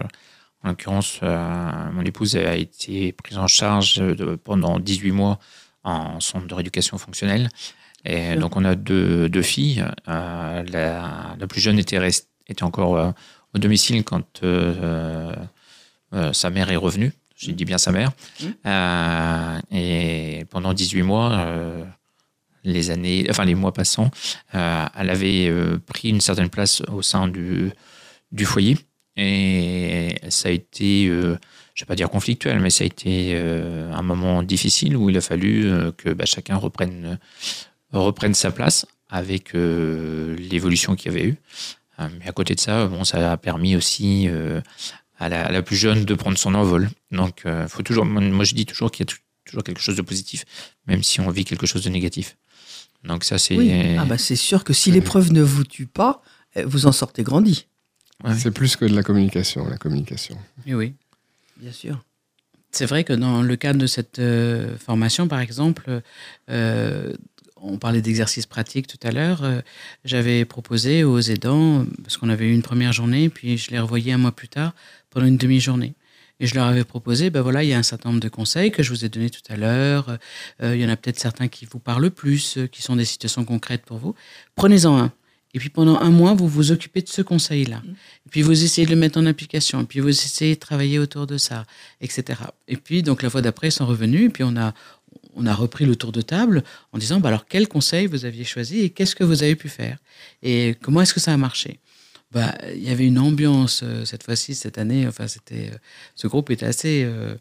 [0.63, 5.37] en l'occurrence, euh, mon épouse a été prise en charge de- pendant 18 mois
[5.83, 7.49] en centre de rééducation fonctionnelle.
[8.05, 9.83] Et donc on a deux, deux filles.
[10.07, 13.11] Euh, la, la plus jeune était, rest- était encore euh,
[13.53, 15.35] au domicile quand euh,
[16.13, 17.11] euh, sa mère est revenue.
[17.35, 18.11] J'ai dit bien sa mère.
[18.65, 21.83] Euh, et pendant 18 mois, euh,
[22.63, 24.11] les années, enfin les mois passant,
[24.55, 27.71] euh, elle avait euh, pris une certaine place au sein du,
[28.45, 28.77] foyer.
[29.17, 31.37] Et ça a été, euh,
[31.73, 35.17] je ne vais pas dire conflictuel, mais ça a été un moment difficile où il
[35.17, 37.19] a fallu que bah, chacun reprenne,
[37.91, 41.35] reprenne sa place avec l'évolution qu'il y avait eu.
[41.99, 44.29] mais à côté de ça, bon, ça a permis aussi
[45.19, 46.89] à la, à, la, plus jeune de prendre son envol.
[47.11, 49.13] Donc, faut toujours, moi je dis toujours qu'il y a
[49.45, 50.45] toujours quelque chose de positif,
[50.87, 52.37] même si on vit quelque chose de négatif.
[53.03, 53.57] Donc ça, c'est...
[53.57, 53.95] Oui.
[53.97, 56.21] Ah bah c'est sûr que si l'épreuve ne vous tue pas,
[56.65, 57.67] vous en sortez grandi.
[58.37, 60.37] C'est plus que de la communication, la communication.
[60.67, 60.93] Oui, oui.
[61.57, 62.03] Bien sûr.
[62.71, 66.01] C'est vrai que dans le cadre de cette euh, formation, par exemple,
[66.49, 67.13] euh,
[67.57, 69.61] on parlait d'exercices pratiques tout à l'heure, euh,
[70.05, 74.13] j'avais proposé aux aidants, parce qu'on avait eu une première journée, puis je les revoyais
[74.13, 74.73] un mois plus tard
[75.09, 75.93] pendant une demi-journée.
[76.41, 78.71] Et je leur avais proposé, ben voilà, il y a un certain nombre de conseils
[78.71, 80.17] que je vous ai donnés tout à l'heure.
[80.61, 83.83] il y en a peut-être certains qui vous parlent plus, qui sont des situations concrètes
[83.85, 84.15] pour vous.
[84.55, 85.13] Prenez-en un.
[85.53, 87.77] Et puis pendant un mois, vous vous occupez de ce conseil-là.
[87.77, 87.89] Mm.
[87.91, 89.81] Et puis vous essayez de le mettre en application.
[89.81, 91.65] Et puis vous essayez de travailler autour de ça,
[91.99, 92.39] etc.
[92.67, 94.27] Et puis donc la fois d'après, ils sont revenus.
[94.27, 94.73] Et puis on a,
[95.35, 98.45] on a repris le tour de table en disant bah alors quel conseil vous aviez
[98.45, 99.97] choisi et qu'est-ce que vous avez pu faire?
[100.41, 101.79] Et comment est-ce que ça a marché?
[102.31, 105.07] Bah il y avait une ambiance euh, cette fois-ci cette année.
[105.07, 105.77] Enfin c'était euh,
[106.15, 107.35] ce groupe était assez euh,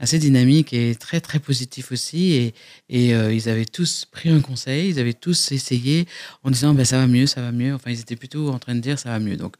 [0.00, 2.32] assez dynamique et très très positif aussi.
[2.32, 2.54] Et,
[2.88, 6.06] et ils avaient tous pris un conseil, ils avaient tous essayé
[6.42, 7.74] en disant ben, ça va mieux, ça va mieux.
[7.74, 9.36] Enfin, ils étaient plutôt en train de dire ça va mieux.
[9.36, 9.56] Donc,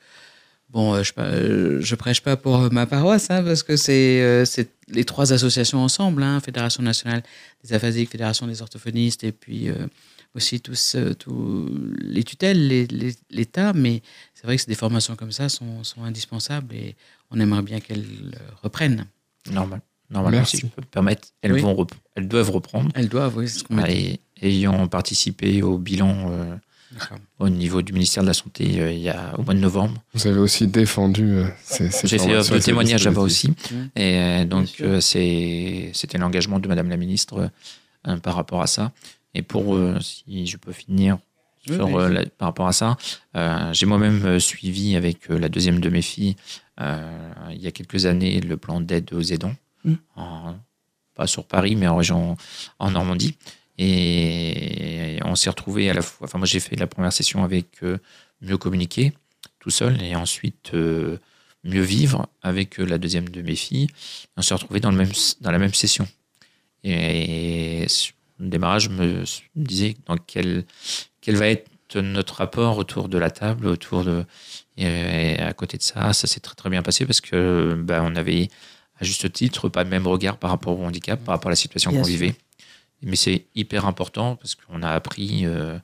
[0.72, 4.44] bon, euh, je, euh, je prêche pas pour ma paroisse, hein, parce que c'est
[4.88, 7.22] les trois associations ensemble, hein, Fédération nationale
[7.64, 9.68] des aphasiques, Fédération des orthophonistes, et puis
[10.34, 12.86] aussi tous, tous les tutelles,
[13.30, 13.72] l'État.
[13.72, 14.02] Mais
[14.34, 16.96] c'est vrai que des formations comme ça sont, sont indispensables et
[17.30, 18.04] on aimerait bien qu'elles
[18.62, 19.06] reprennent.
[19.50, 19.80] Normal.
[20.12, 22.90] Normalement, si je peux me permettre, elles, vont elles doivent reprendre.
[22.94, 24.20] Elles doivent, oui, c'est ce dit.
[24.42, 26.56] Ayant participé au bilan euh,
[27.38, 30.02] au niveau du ministère de la Santé euh, il y a, au mois de novembre.
[30.14, 33.52] Vous avez aussi défendu euh, ces, ces J'ai fait le témoignage là-bas aussi.
[33.96, 37.50] Et donc, c'était l'engagement de Madame la Ministre
[38.22, 38.92] par rapport à ça.
[39.34, 41.18] Et pour, si je peux finir
[41.66, 41.88] sur,
[42.38, 42.96] par rapport à ça,
[43.72, 46.36] j'ai moi-même suivi avec la deuxième de mes filles,
[46.78, 49.54] il y a quelques années, le plan d'aide aux aidants.
[49.84, 49.94] Mm.
[51.14, 52.36] pas sur Paris, mais en région,
[52.78, 53.36] en Normandie.
[53.78, 56.26] Et on s'est retrouvé à la fois.
[56.26, 57.98] Enfin, moi, j'ai fait la première session avec euh,
[58.40, 59.12] mieux communiquer
[59.60, 61.18] tout seul, et ensuite euh,
[61.64, 63.86] mieux vivre avec euh, la deuxième de mes filles.
[64.36, 66.06] On s'est retrouvé dans, le même, dans la même session.
[66.84, 67.86] Et,
[68.38, 69.22] le démarrage me
[69.54, 70.64] disait dans quel,
[71.20, 74.24] quel va être notre rapport autour de la table, autour de.
[74.76, 78.16] Et à côté de ça, ça s'est très très bien passé parce que ben, on
[78.16, 78.48] avait
[78.98, 81.56] à juste titre, pas le même regard par rapport au handicap, par rapport à la
[81.56, 82.34] situation qu'on vivait.
[83.02, 85.78] Mais c'est hyper important parce qu'on a appris, euh,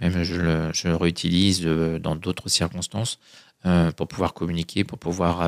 [0.00, 3.18] même je le, je réutilise euh, dans d'autres circonstances,
[3.64, 5.42] euh, pour pouvoir communiquer, pour pouvoir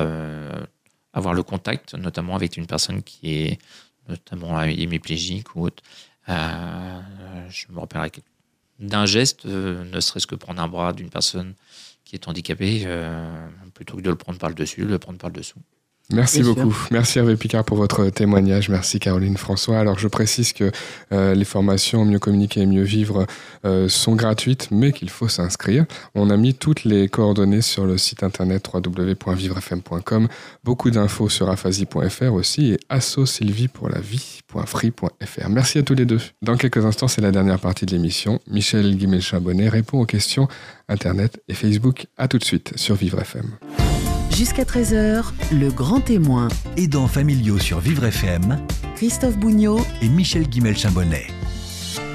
[1.13, 3.59] avoir le contact, notamment avec une personne qui est
[4.07, 5.83] notamment hémiplégique ou autre.
[6.27, 8.09] je me rappelle
[8.79, 11.53] d'un geste, ne serait-ce que prendre un bras d'une personne
[12.03, 12.87] qui est handicapée,
[13.73, 15.59] plutôt que de le prendre par le dessus, le prendre par le dessous.
[16.13, 16.75] Merci beaucoup.
[16.91, 18.69] Merci Hervé Picard pour votre témoignage.
[18.69, 19.79] Merci Caroline François.
[19.79, 20.71] Alors je précise que
[21.11, 23.25] euh, les formations Mieux communiquer et mieux vivre
[23.65, 25.85] euh, sont gratuites, mais qu'il faut s'inscrire.
[26.15, 30.27] On a mis toutes les coordonnées sur le site internet www.vivrefm.com.
[30.63, 35.49] Beaucoup d'infos sur aphasie.fr aussi et assosylvie pour la vie.free.fr.
[35.49, 36.19] Merci à tous les deux.
[36.41, 38.39] Dans quelques instants, c'est la dernière partie de l'émission.
[38.47, 40.47] Michel Guimel-Chabonnet répond aux questions
[40.87, 42.07] internet et Facebook.
[42.17, 43.51] À tout de suite sur Vivre FM.
[44.35, 46.47] Jusqu'à 13h, le grand témoin.
[46.77, 48.59] Aidants familiaux sur Vivre FM.
[48.95, 51.27] Christophe Bougnot et Michel Guimel-Chambonnet.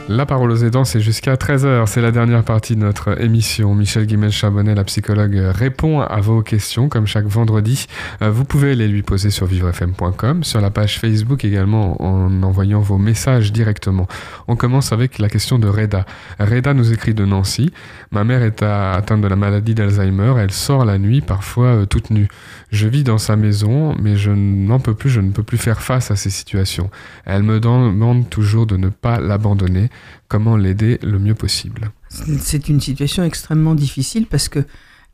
[0.09, 1.87] La parole aux aidants, c'est jusqu'à 13h.
[1.87, 3.75] C'est la dernière partie de notre émission.
[3.75, 7.87] Michel Guimel-Chabonnet, la psychologue, répond à vos questions comme chaque vendredi.
[8.23, 12.79] Euh, vous pouvez les lui poser sur vivrefm.com, sur la page Facebook également en envoyant
[12.79, 14.07] vos messages directement.
[14.47, 16.07] On commence avec la question de Reda.
[16.39, 17.73] Reda nous écrit de Nancy.
[18.13, 20.35] Ma mère est atteinte de la maladie d'Alzheimer.
[20.39, 22.29] Elle sort la nuit, parfois euh, toute nue.
[22.71, 25.83] Je vis dans sa maison, mais je n'en peux plus, je ne peux plus faire
[25.83, 26.91] face à ces situations.
[27.25, 29.89] Elle me demande toujours de ne pas l'abandonner
[30.29, 31.93] comment l'aider le mieux possible?
[32.09, 34.65] C'est une situation extrêmement difficile parce que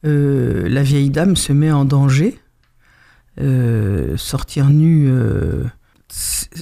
[0.04, 2.38] euh, la vieille dame se met en danger.
[3.40, 5.64] Euh, sortir nue, euh,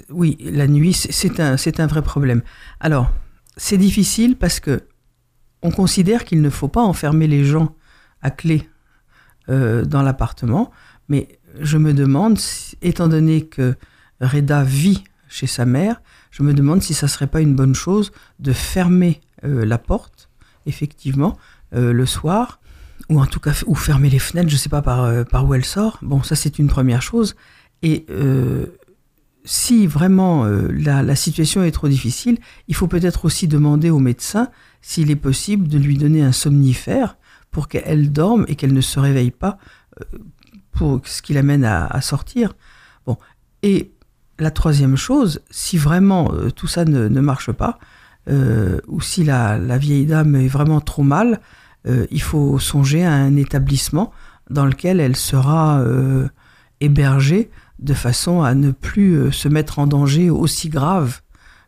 [0.09, 2.42] oui, la nuit, c'est un, un vrai problème.
[2.79, 3.11] Alors,
[3.57, 4.83] c'est difficile parce que
[5.62, 7.74] on considère qu'il ne faut pas enfermer les gens
[8.22, 8.68] à clé
[9.48, 10.70] dans l'appartement,
[11.09, 12.38] mais je me demande,
[12.83, 13.74] étant donné que
[14.20, 16.00] Reda vit chez sa mère,
[16.31, 20.29] je me demande si ça serait pas une bonne chose de fermer euh, la porte,
[20.66, 21.38] effectivement,
[21.74, 22.61] euh, le soir,
[23.09, 25.46] ou en tout cas ou fermer les fenêtres, je ne sais pas par, euh, par
[25.46, 25.98] où elle sort.
[26.03, 27.35] Bon, ça c'est une première chose.
[27.83, 28.66] Et euh,
[29.44, 34.48] si vraiment euh, la, situation est trop difficile, il faut peut-être aussi demander au médecin
[34.83, 37.16] s'il est possible de lui donner un somnifère
[37.51, 39.59] pour qu'elle dorme et qu'elle ne se réveille pas
[40.73, 42.55] pour ce qui l'amène à, à, sortir.
[43.07, 43.17] Bon,
[43.63, 43.93] et
[44.39, 47.79] la troisième chose, si vraiment tout ça ne, marche pas,
[48.29, 51.41] ou si la, la, vieille dame est vraiment trop mal,
[51.87, 54.13] euh, il faut songer à un établissement
[54.51, 56.29] dans lequel elle sera euh,
[56.81, 61.21] hébergée de façon à ne plus euh, se mettre en danger aussi grave.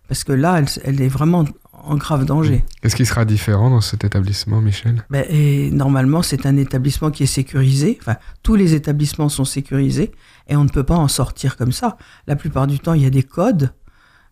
[0.09, 1.45] Parce que là, elle, elle est vraiment
[1.83, 2.65] en grave danger.
[2.81, 5.05] Qu'est-ce qui sera différent dans cet établissement, Michel?
[5.11, 7.99] Ben, et Normalement, c'est un établissement qui est sécurisé.
[8.01, 10.13] Enfin, tous les établissements sont sécurisés
[10.49, 11.97] et on ne peut pas en sortir comme ça.
[12.27, 13.73] La plupart du temps, il y a des codes.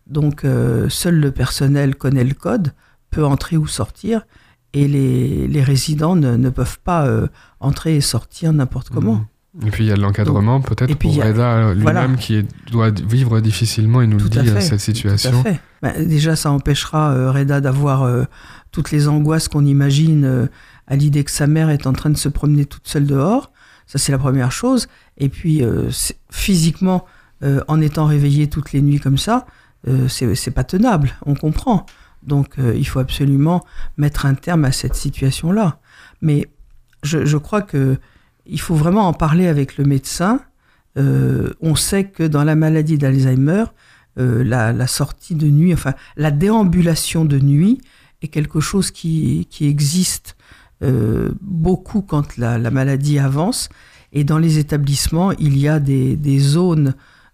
[0.07, 2.73] Donc, euh, seul le personnel connaît le code,
[3.09, 4.25] peut entrer ou sortir
[4.73, 7.27] et les, les résidents ne, ne, peuvent pas euh,
[7.59, 9.15] entrer et sortir n'importe comment.
[9.15, 9.27] Mmh.
[9.65, 12.07] Et puis il y a l'encadrement peut-être pour Reda lui-même voilà.
[12.07, 15.31] qui doit vivre difficilement, il nous tout le dit, fait, cette situation.
[15.31, 15.59] Tout à fait.
[15.81, 18.23] Ben, déjà, ça empêchera euh, Reda d'avoir euh,
[18.71, 20.47] toutes les angoisses qu'on imagine euh,
[20.87, 23.51] à l'idée que sa mère est en train de se promener toute seule dehors.
[23.87, 24.87] Ça, c'est la première chose.
[25.17, 25.89] Et puis, euh,
[26.29, 27.05] physiquement,
[27.43, 29.45] euh, en étant réveillé toutes les nuits comme ça,
[30.07, 31.87] c'est pas tenable, on comprend.
[32.23, 33.65] Donc euh, il faut absolument
[33.97, 35.79] mettre un terme à cette situation-là.
[36.21, 36.47] Mais
[37.03, 37.97] je, je, crois que
[38.45, 40.41] il faut vraiment en parler avec le médecin.
[40.97, 43.65] Euh, on sait que dans la maladie d'Alzheimer,
[44.19, 47.79] euh, la, sortie de nuit, enfin la déambulation de nuit
[48.21, 50.35] est quelque chose qui, qui existe
[50.83, 53.69] euh, beaucoup quand la, la, maladie avance.
[54.11, 56.93] Et dans les établissements, il y a des, des zones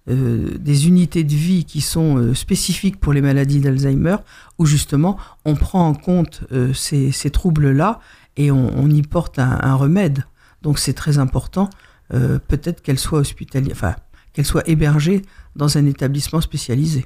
[0.10, 4.16] des unités de vie qui sont spécifiques pour les maladies d'Alzheimer,
[4.58, 8.00] où justement on prend en compte ces, ces troubles-là
[8.38, 10.24] et on, y porte un remède.
[10.62, 11.70] Donc c'est très important,
[12.14, 13.96] euh, peut-être qu'elle soit hospitalière, enfin
[14.34, 15.24] qu'elle soit hébergée
[15.56, 17.06] dans un établissement spécialisé.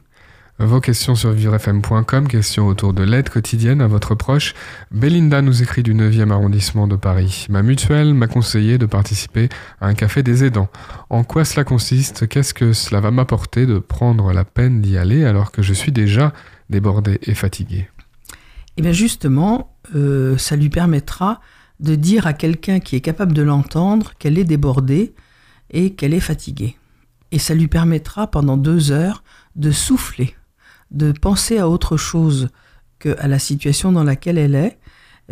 [0.59, 4.53] Vos questions sur vivrefm.com, questions autour de l'aide quotidienne à votre proche.
[4.91, 7.47] Belinda nous écrit du 9e arrondissement de Paris.
[7.49, 10.69] Ma mutuelle m'a conseillé de participer à un café des aidants.
[11.09, 12.27] En quoi cela consiste?
[12.27, 15.91] Qu'est-ce que cela va m'apporter de prendre la peine d'y aller alors que je suis
[15.91, 16.31] déjà
[16.69, 17.89] débordé et fatigué?
[18.77, 21.41] Eh bien justement, euh, ça lui permettra
[21.81, 25.13] de dire à quelqu'un qui est capable de l'entendre qu'elle est débordée
[25.69, 26.77] et qu'elle est fatiguée.
[27.31, 29.23] Et ça lui permettra pendant deux heures
[29.55, 30.35] de souffler
[30.91, 32.49] de penser à autre chose
[32.99, 34.77] qu'à la situation dans laquelle elle est.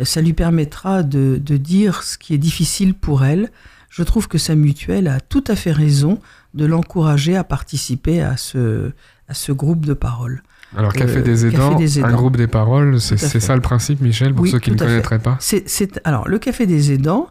[0.02, 3.50] Ça lui permettra de, dire ce qui est difficile pour elle.
[3.90, 6.20] Je trouve que sa mutuelle a tout à fait raison
[6.54, 8.92] de l'encourager à participer à ce,
[9.28, 10.42] à ce groupe de parole.
[10.76, 13.62] Alors, Café, euh, des, aidants, Café des Aidants, un groupe des paroles, c'est ça le
[13.62, 16.38] principe, Michel, pour oui, ceux qui ne connaîtraient pas c est, c est, Alors, le
[16.38, 17.28] Café des aidants,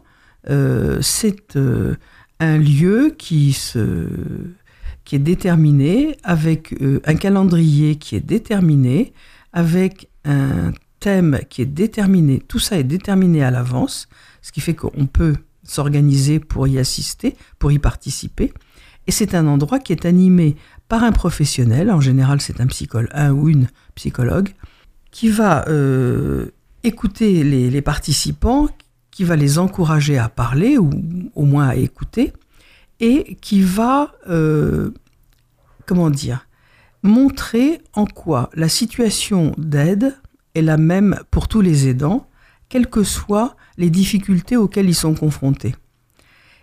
[0.48, 1.96] euh, c'est euh,
[2.38, 4.08] un lieu qui se
[5.04, 9.12] qui est déterminé, avec euh, un calendrier qui est déterminé,
[9.52, 12.38] avec un thème qui est déterminé.
[12.46, 14.08] Tout ça est déterminé à l'avance,
[14.42, 18.52] ce qui fait qu'on peut s'organiser pour y assister, pour y participer.
[19.06, 20.56] Et c'est un endroit qui est animé
[20.90, 24.50] par un professionnel, en général c'est un psychologue, un ou une psychologue,
[25.12, 26.50] qui va euh,
[26.82, 28.68] écouter les, participants,
[29.12, 30.90] qui va les encourager à parler ou
[31.36, 32.32] au moins à écouter,
[32.98, 34.90] et qui va, euh,
[35.86, 36.48] comment dire,
[37.04, 40.18] montrer en quoi la situation d'aide
[40.56, 42.26] est la même pour tous les aidants,
[42.68, 45.76] quelles que soient les difficultés auxquelles ils sont confrontés.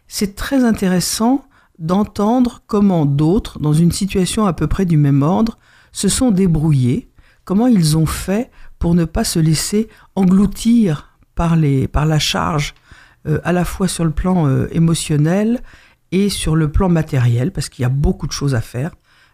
[0.09, 1.46] C'est très intéressant
[1.79, 5.57] d'entendre comment d'autres, dans une situation à peu près du même ordre,
[5.91, 7.09] se sont débrouillés,
[7.43, 12.73] comment ils ont fait pour ne pas se laisser engloutir par, les, par la charge,
[13.27, 15.61] euh, à la fois sur le plan euh, émotionnel
[16.11, 18.91] et sur le plan matériel, parce qu'il y a beaucoup de choses à faire,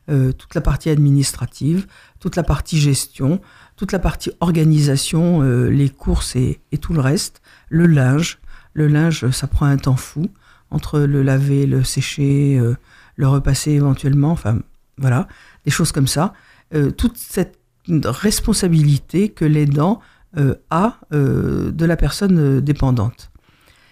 [0.10, 1.88] euh, toute la partie administrative,
[2.20, 3.40] toute la partie gestion,
[3.76, 8.40] toute la partie organisation, les courses et, et, tout le reste, le linge.
[8.74, 10.28] Le linge, ça prend un temps fou,
[10.74, 12.76] entre le laver, le sécher, euh,
[13.16, 14.60] le repasser éventuellement, enfin
[14.98, 15.28] voilà,
[15.66, 16.34] des choses comme ça.
[16.74, 17.60] Euh, toute cette
[18.06, 20.00] responsabilité que l'aidant
[20.38, 23.30] euh, a euh, de la personne dépendante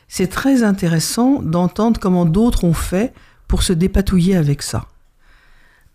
[0.07, 3.13] c'est très intéressant d'entendre comment d'autres ont fait
[3.47, 4.87] pour se dépatouiller avec ça.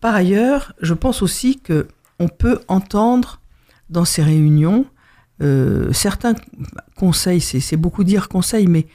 [0.00, 1.86] Par ailleurs, je pense aussi que
[2.18, 3.40] on peut entendre
[3.90, 4.86] dans ces réunions
[5.92, 6.32] certains
[6.96, 8.86] conseils, c'est beaucoup dire conseils, mais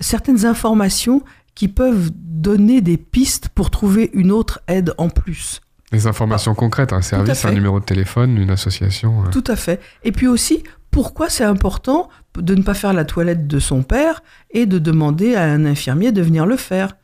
[0.00, 1.22] certaines informations
[1.54, 5.60] qui peuvent donner des pistes pour trouver une autre aide en plus.
[5.90, 9.20] Des informations ah, concrètes, un service, un numéro de téléphone, une association.
[9.20, 9.30] Ouais.
[9.30, 9.80] Tout à fait.
[10.04, 14.22] Et puis aussi pourquoi c'est important de ne pas faire la toilette de son père
[14.50, 16.96] et de demander à un infirmier de venir le faire?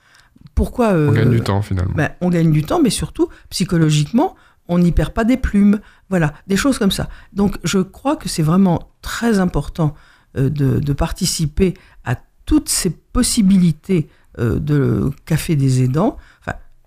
[0.55, 1.95] Pourquoi On euh, gagne du temps finalement.
[1.95, 4.37] ben, on gagne du temps, mais surtout, psychologiquement,
[4.69, 5.81] on n'y perd pas des plumes.
[6.11, 7.09] Voilà, des choses comme ça.
[7.33, 9.95] Donc, je crois que c'est vraiment très important
[10.37, 11.75] euh, de, de participer
[12.05, 12.17] à
[12.47, 16.17] toutes ces possibilités euh, de café des aidants.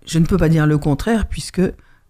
[0.06, 1.62] Je ne peux pas dire le contraire, puisque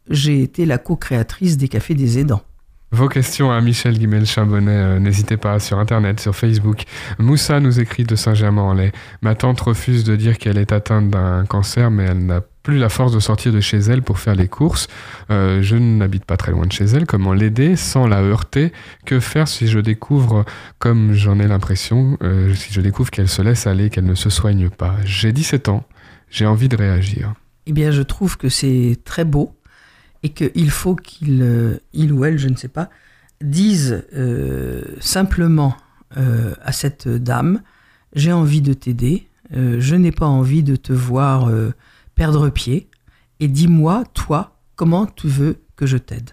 [0.09, 2.43] j'ai été la co-créatrice des cafés des aidants.
[2.91, 6.85] Vos questions à Michel Guimel-Chambonnet, euh, n'hésitez pas sur Internet, sur Facebook.
[7.19, 8.93] Moussa nous écrit de Saint-Germain-en-Laye.
[9.21, 12.91] Ma tante refuse de dire qu'elle est atteinte d'un cancer, mais elle n'a plus la
[12.91, 14.89] force de sortir de chez elle pour faire les courses.
[15.31, 17.07] Euh, je n'habite pas très loin de chez elle.
[17.07, 18.75] Comment l'aider sans la heurter?
[19.07, 20.45] Que faire si je découvre,
[20.79, 24.29] comme j'en ai l'impression, euh, si je découvre qu'elle se laisse aller, qu'elle ne se
[24.29, 24.97] soigne pas?
[25.07, 25.87] J'ai 17 ans,
[26.29, 27.33] j'ai envie de réagir.
[27.65, 29.57] Eh bien, je trouve que c'est très beau
[30.23, 32.91] et qu'il faut qu'il, euh, il ou elle, je ne sais pas,
[33.41, 34.05] dise
[35.01, 35.75] simplement
[36.15, 37.63] à cette dame
[38.15, 41.49] J'ai envie de t'aider, je n'ai pas envie de te voir
[42.19, 42.91] perdre pied,
[43.39, 46.31] et dis-moi, toi, comment tu veux que je t'aide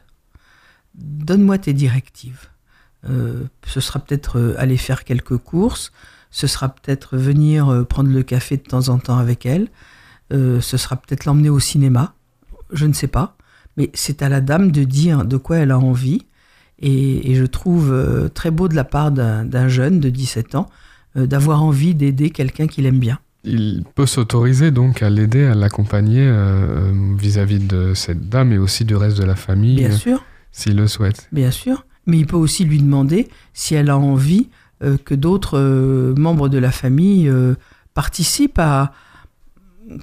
[0.96, 2.50] Donne-moi tes directives.
[3.08, 5.92] Euh, ce sera peut-être euh, aller faire quelques courses,
[6.32, 9.68] ce sera peut-être venir euh, prendre le café de temps en temps avec elle,
[10.32, 12.16] ce sera peut-être l'emmener au cinéma,
[12.72, 13.38] je ne sais pas.
[13.78, 16.26] Mais c'est à la dame de dire de quoi elle a envie.
[16.80, 17.94] Et, je trouve
[18.34, 20.68] très beau de la part d'un jeune de 17 ans
[21.14, 23.20] d'avoir envie d'aider quelqu'un qu'il aime bien.
[23.46, 28.86] Il peut s'autoriser donc à l'aider, à l'accompagner euh, vis-à-vis de cette dame et aussi
[28.86, 31.28] du reste de la famille, Bien euh, sûr, s'il le souhaite.
[31.32, 31.86] bien sûr.
[32.08, 34.50] Mais il peut aussi lui demander si elle a envie
[34.84, 37.56] euh, que d'autres euh, membres de la famille euh,
[37.94, 38.92] participent à,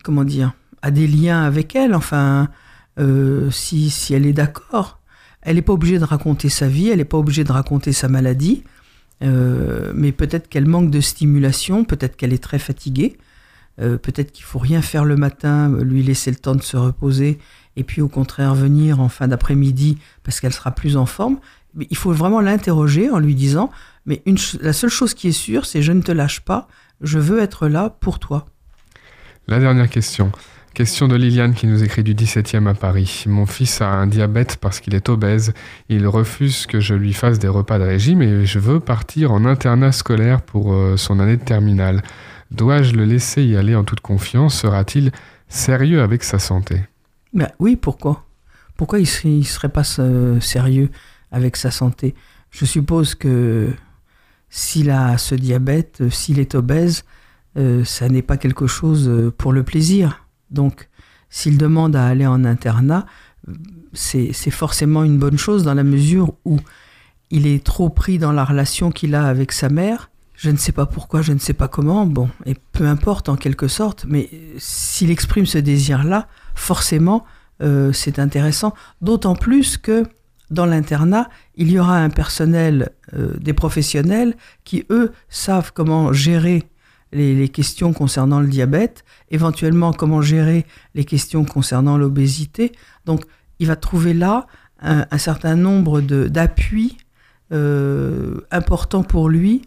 [0.03, 1.95] comment dire, à des liens avec elle.
[1.95, 2.49] Enfin,
[2.99, 4.99] euh, si, si elle est d'accord.
[5.43, 8.09] Elle n'est pas obligée de raconter sa vie, elle n'est pas obligée de raconter sa
[8.09, 8.63] maladie.
[9.23, 13.17] Euh, mais peut-être qu'elle manque de stimulation, peut-être qu'elle est très fatiguée,
[13.83, 17.39] euh, peut-être qu'il faut rien faire le matin, lui laisser le temps de se reposer,
[17.77, 21.39] et puis au contraire venir en fin d'après-midi parce qu'elle sera plus en forme.
[21.75, 23.71] Mais il faut vraiment l'interroger en lui disant,
[24.07, 24.23] mais
[24.61, 26.69] la seule chose qui est sûre, c'est je ne te lâche pas,
[27.01, 28.47] je veux être là pour toi.
[29.49, 30.31] La dernière question.
[30.75, 33.25] Question de Liliane qui nous écrit du 17e à Paris.
[33.27, 35.53] Mon fils a un diabète parce qu'il est obèse.
[35.91, 39.45] Il refuse que je lui fasse des repas de régime et je veux partir en
[39.45, 42.03] internat scolaire pour euh, son année de terminale.
[42.53, 44.61] Dois-je le laisser y aller en toute confiance?
[44.61, 45.11] Sera-t-il
[45.49, 46.83] sérieux avec sa santé?
[47.33, 48.27] Ben oui, pourquoi?
[48.77, 50.91] Pourquoi il il serait pas euh, sérieux
[51.31, 52.15] avec sa santé?
[52.51, 53.73] Je suppose que
[54.51, 57.05] s'il a ce diabète, euh, s'il est obèse,
[57.57, 60.27] euh, ça n'est pas quelque chose pour le plaisir.
[60.51, 60.91] Donc,
[61.31, 63.07] s'il demande à aller en internat,
[63.95, 66.59] c'est forcément une bonne chose dans la mesure où
[67.31, 70.11] il est trop pris dans la relation qu'il a avec sa mère.
[70.43, 73.37] Je ne sais pas pourquoi, je ne sais pas comment, bon, et peu importe en
[73.37, 76.27] quelque sorte, mais euh, s'il exprime ce désir-là,
[76.57, 77.25] forcément,
[77.63, 78.75] euh, c'est intéressant.
[79.01, 80.03] D'autant plus que
[80.51, 84.35] dans l'internat, il y aura un personnel, euh, des professionnels,
[84.65, 86.65] qui, eux, savent comment gérer
[87.13, 90.67] les, les questions concernant le diabète, éventuellement comment gérer
[90.97, 92.73] les questions concernant l'obésité.
[93.07, 93.23] Donc,
[93.61, 94.49] il va trouver là
[94.81, 96.97] un, un certain nombre d'appuis
[97.53, 99.63] euh, importants pour lui,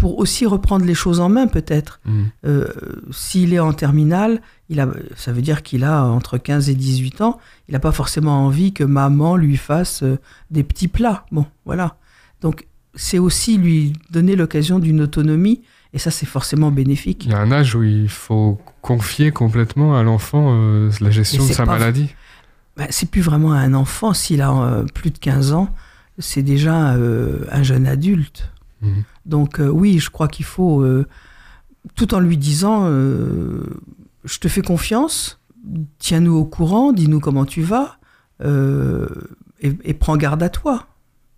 [0.00, 2.00] pour aussi reprendre les choses en main peut-être.
[2.06, 2.22] Mm.
[2.46, 2.68] Euh,
[3.12, 4.40] S'il est en terminale,
[4.70, 7.38] il a, ça veut dire qu'il a entre 15 et 18 ans,
[7.68, 10.18] il n'a pas forcément envie que maman lui fasse euh,
[10.50, 11.26] des petits plats.
[11.32, 11.96] Bon, voilà.
[12.40, 15.60] Donc, c'est aussi lui donner l'occasion d'une autonomie,
[15.92, 17.26] et ça, c'est forcément bénéfique.
[17.26, 21.46] Il y a un âge où il faut confier complètement à l'enfant euh, la gestion
[21.46, 22.08] de sa pas- maladie.
[22.78, 24.14] Ben, c'est plus vraiment un enfant.
[24.14, 25.68] S'il a euh, plus de 15 ans,
[26.18, 26.74] c'est déjà
[27.52, 28.50] un jeune adulte.
[28.80, 29.04] Mhm.
[29.26, 31.06] Donc, euh, oui, je crois qu'il faut, euh,
[31.94, 33.64] tout en lui disant euh,
[34.24, 35.40] Je te fais confiance,
[35.98, 37.98] tiens-nous au courant, dis-nous comment tu vas,
[39.62, 40.86] et prends garde à toi.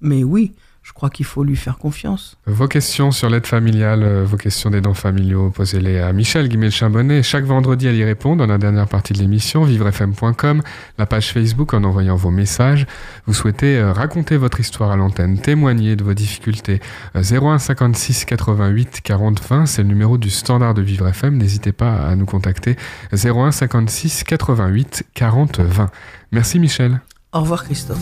[0.00, 2.36] Mais oui, je crois qu'il faut lui faire confiance.
[2.46, 7.22] Vos questions sur l'aide familiale, euh, vos questions d'aidants familiaux, posez-les à Michel Guimel-Chambonnet.
[7.22, 10.62] Chaque vendredi, elle y répond dans la dernière partie de l'émission, vivrefm.com,
[10.98, 12.86] la page Facebook en envoyant vos messages.
[13.26, 16.80] Vous souhaitez euh, raconter votre histoire à l'antenne, témoigner de vos difficultés.
[17.14, 21.36] Euh, 01 56 88 40 20, c'est le numéro du standard de Vivre FM.
[21.36, 22.76] N'hésitez pas à nous contacter.
[23.12, 25.90] 01 56 88 40 20.
[26.32, 27.00] Merci Michel.
[27.32, 28.00] Au revoir, Christophe.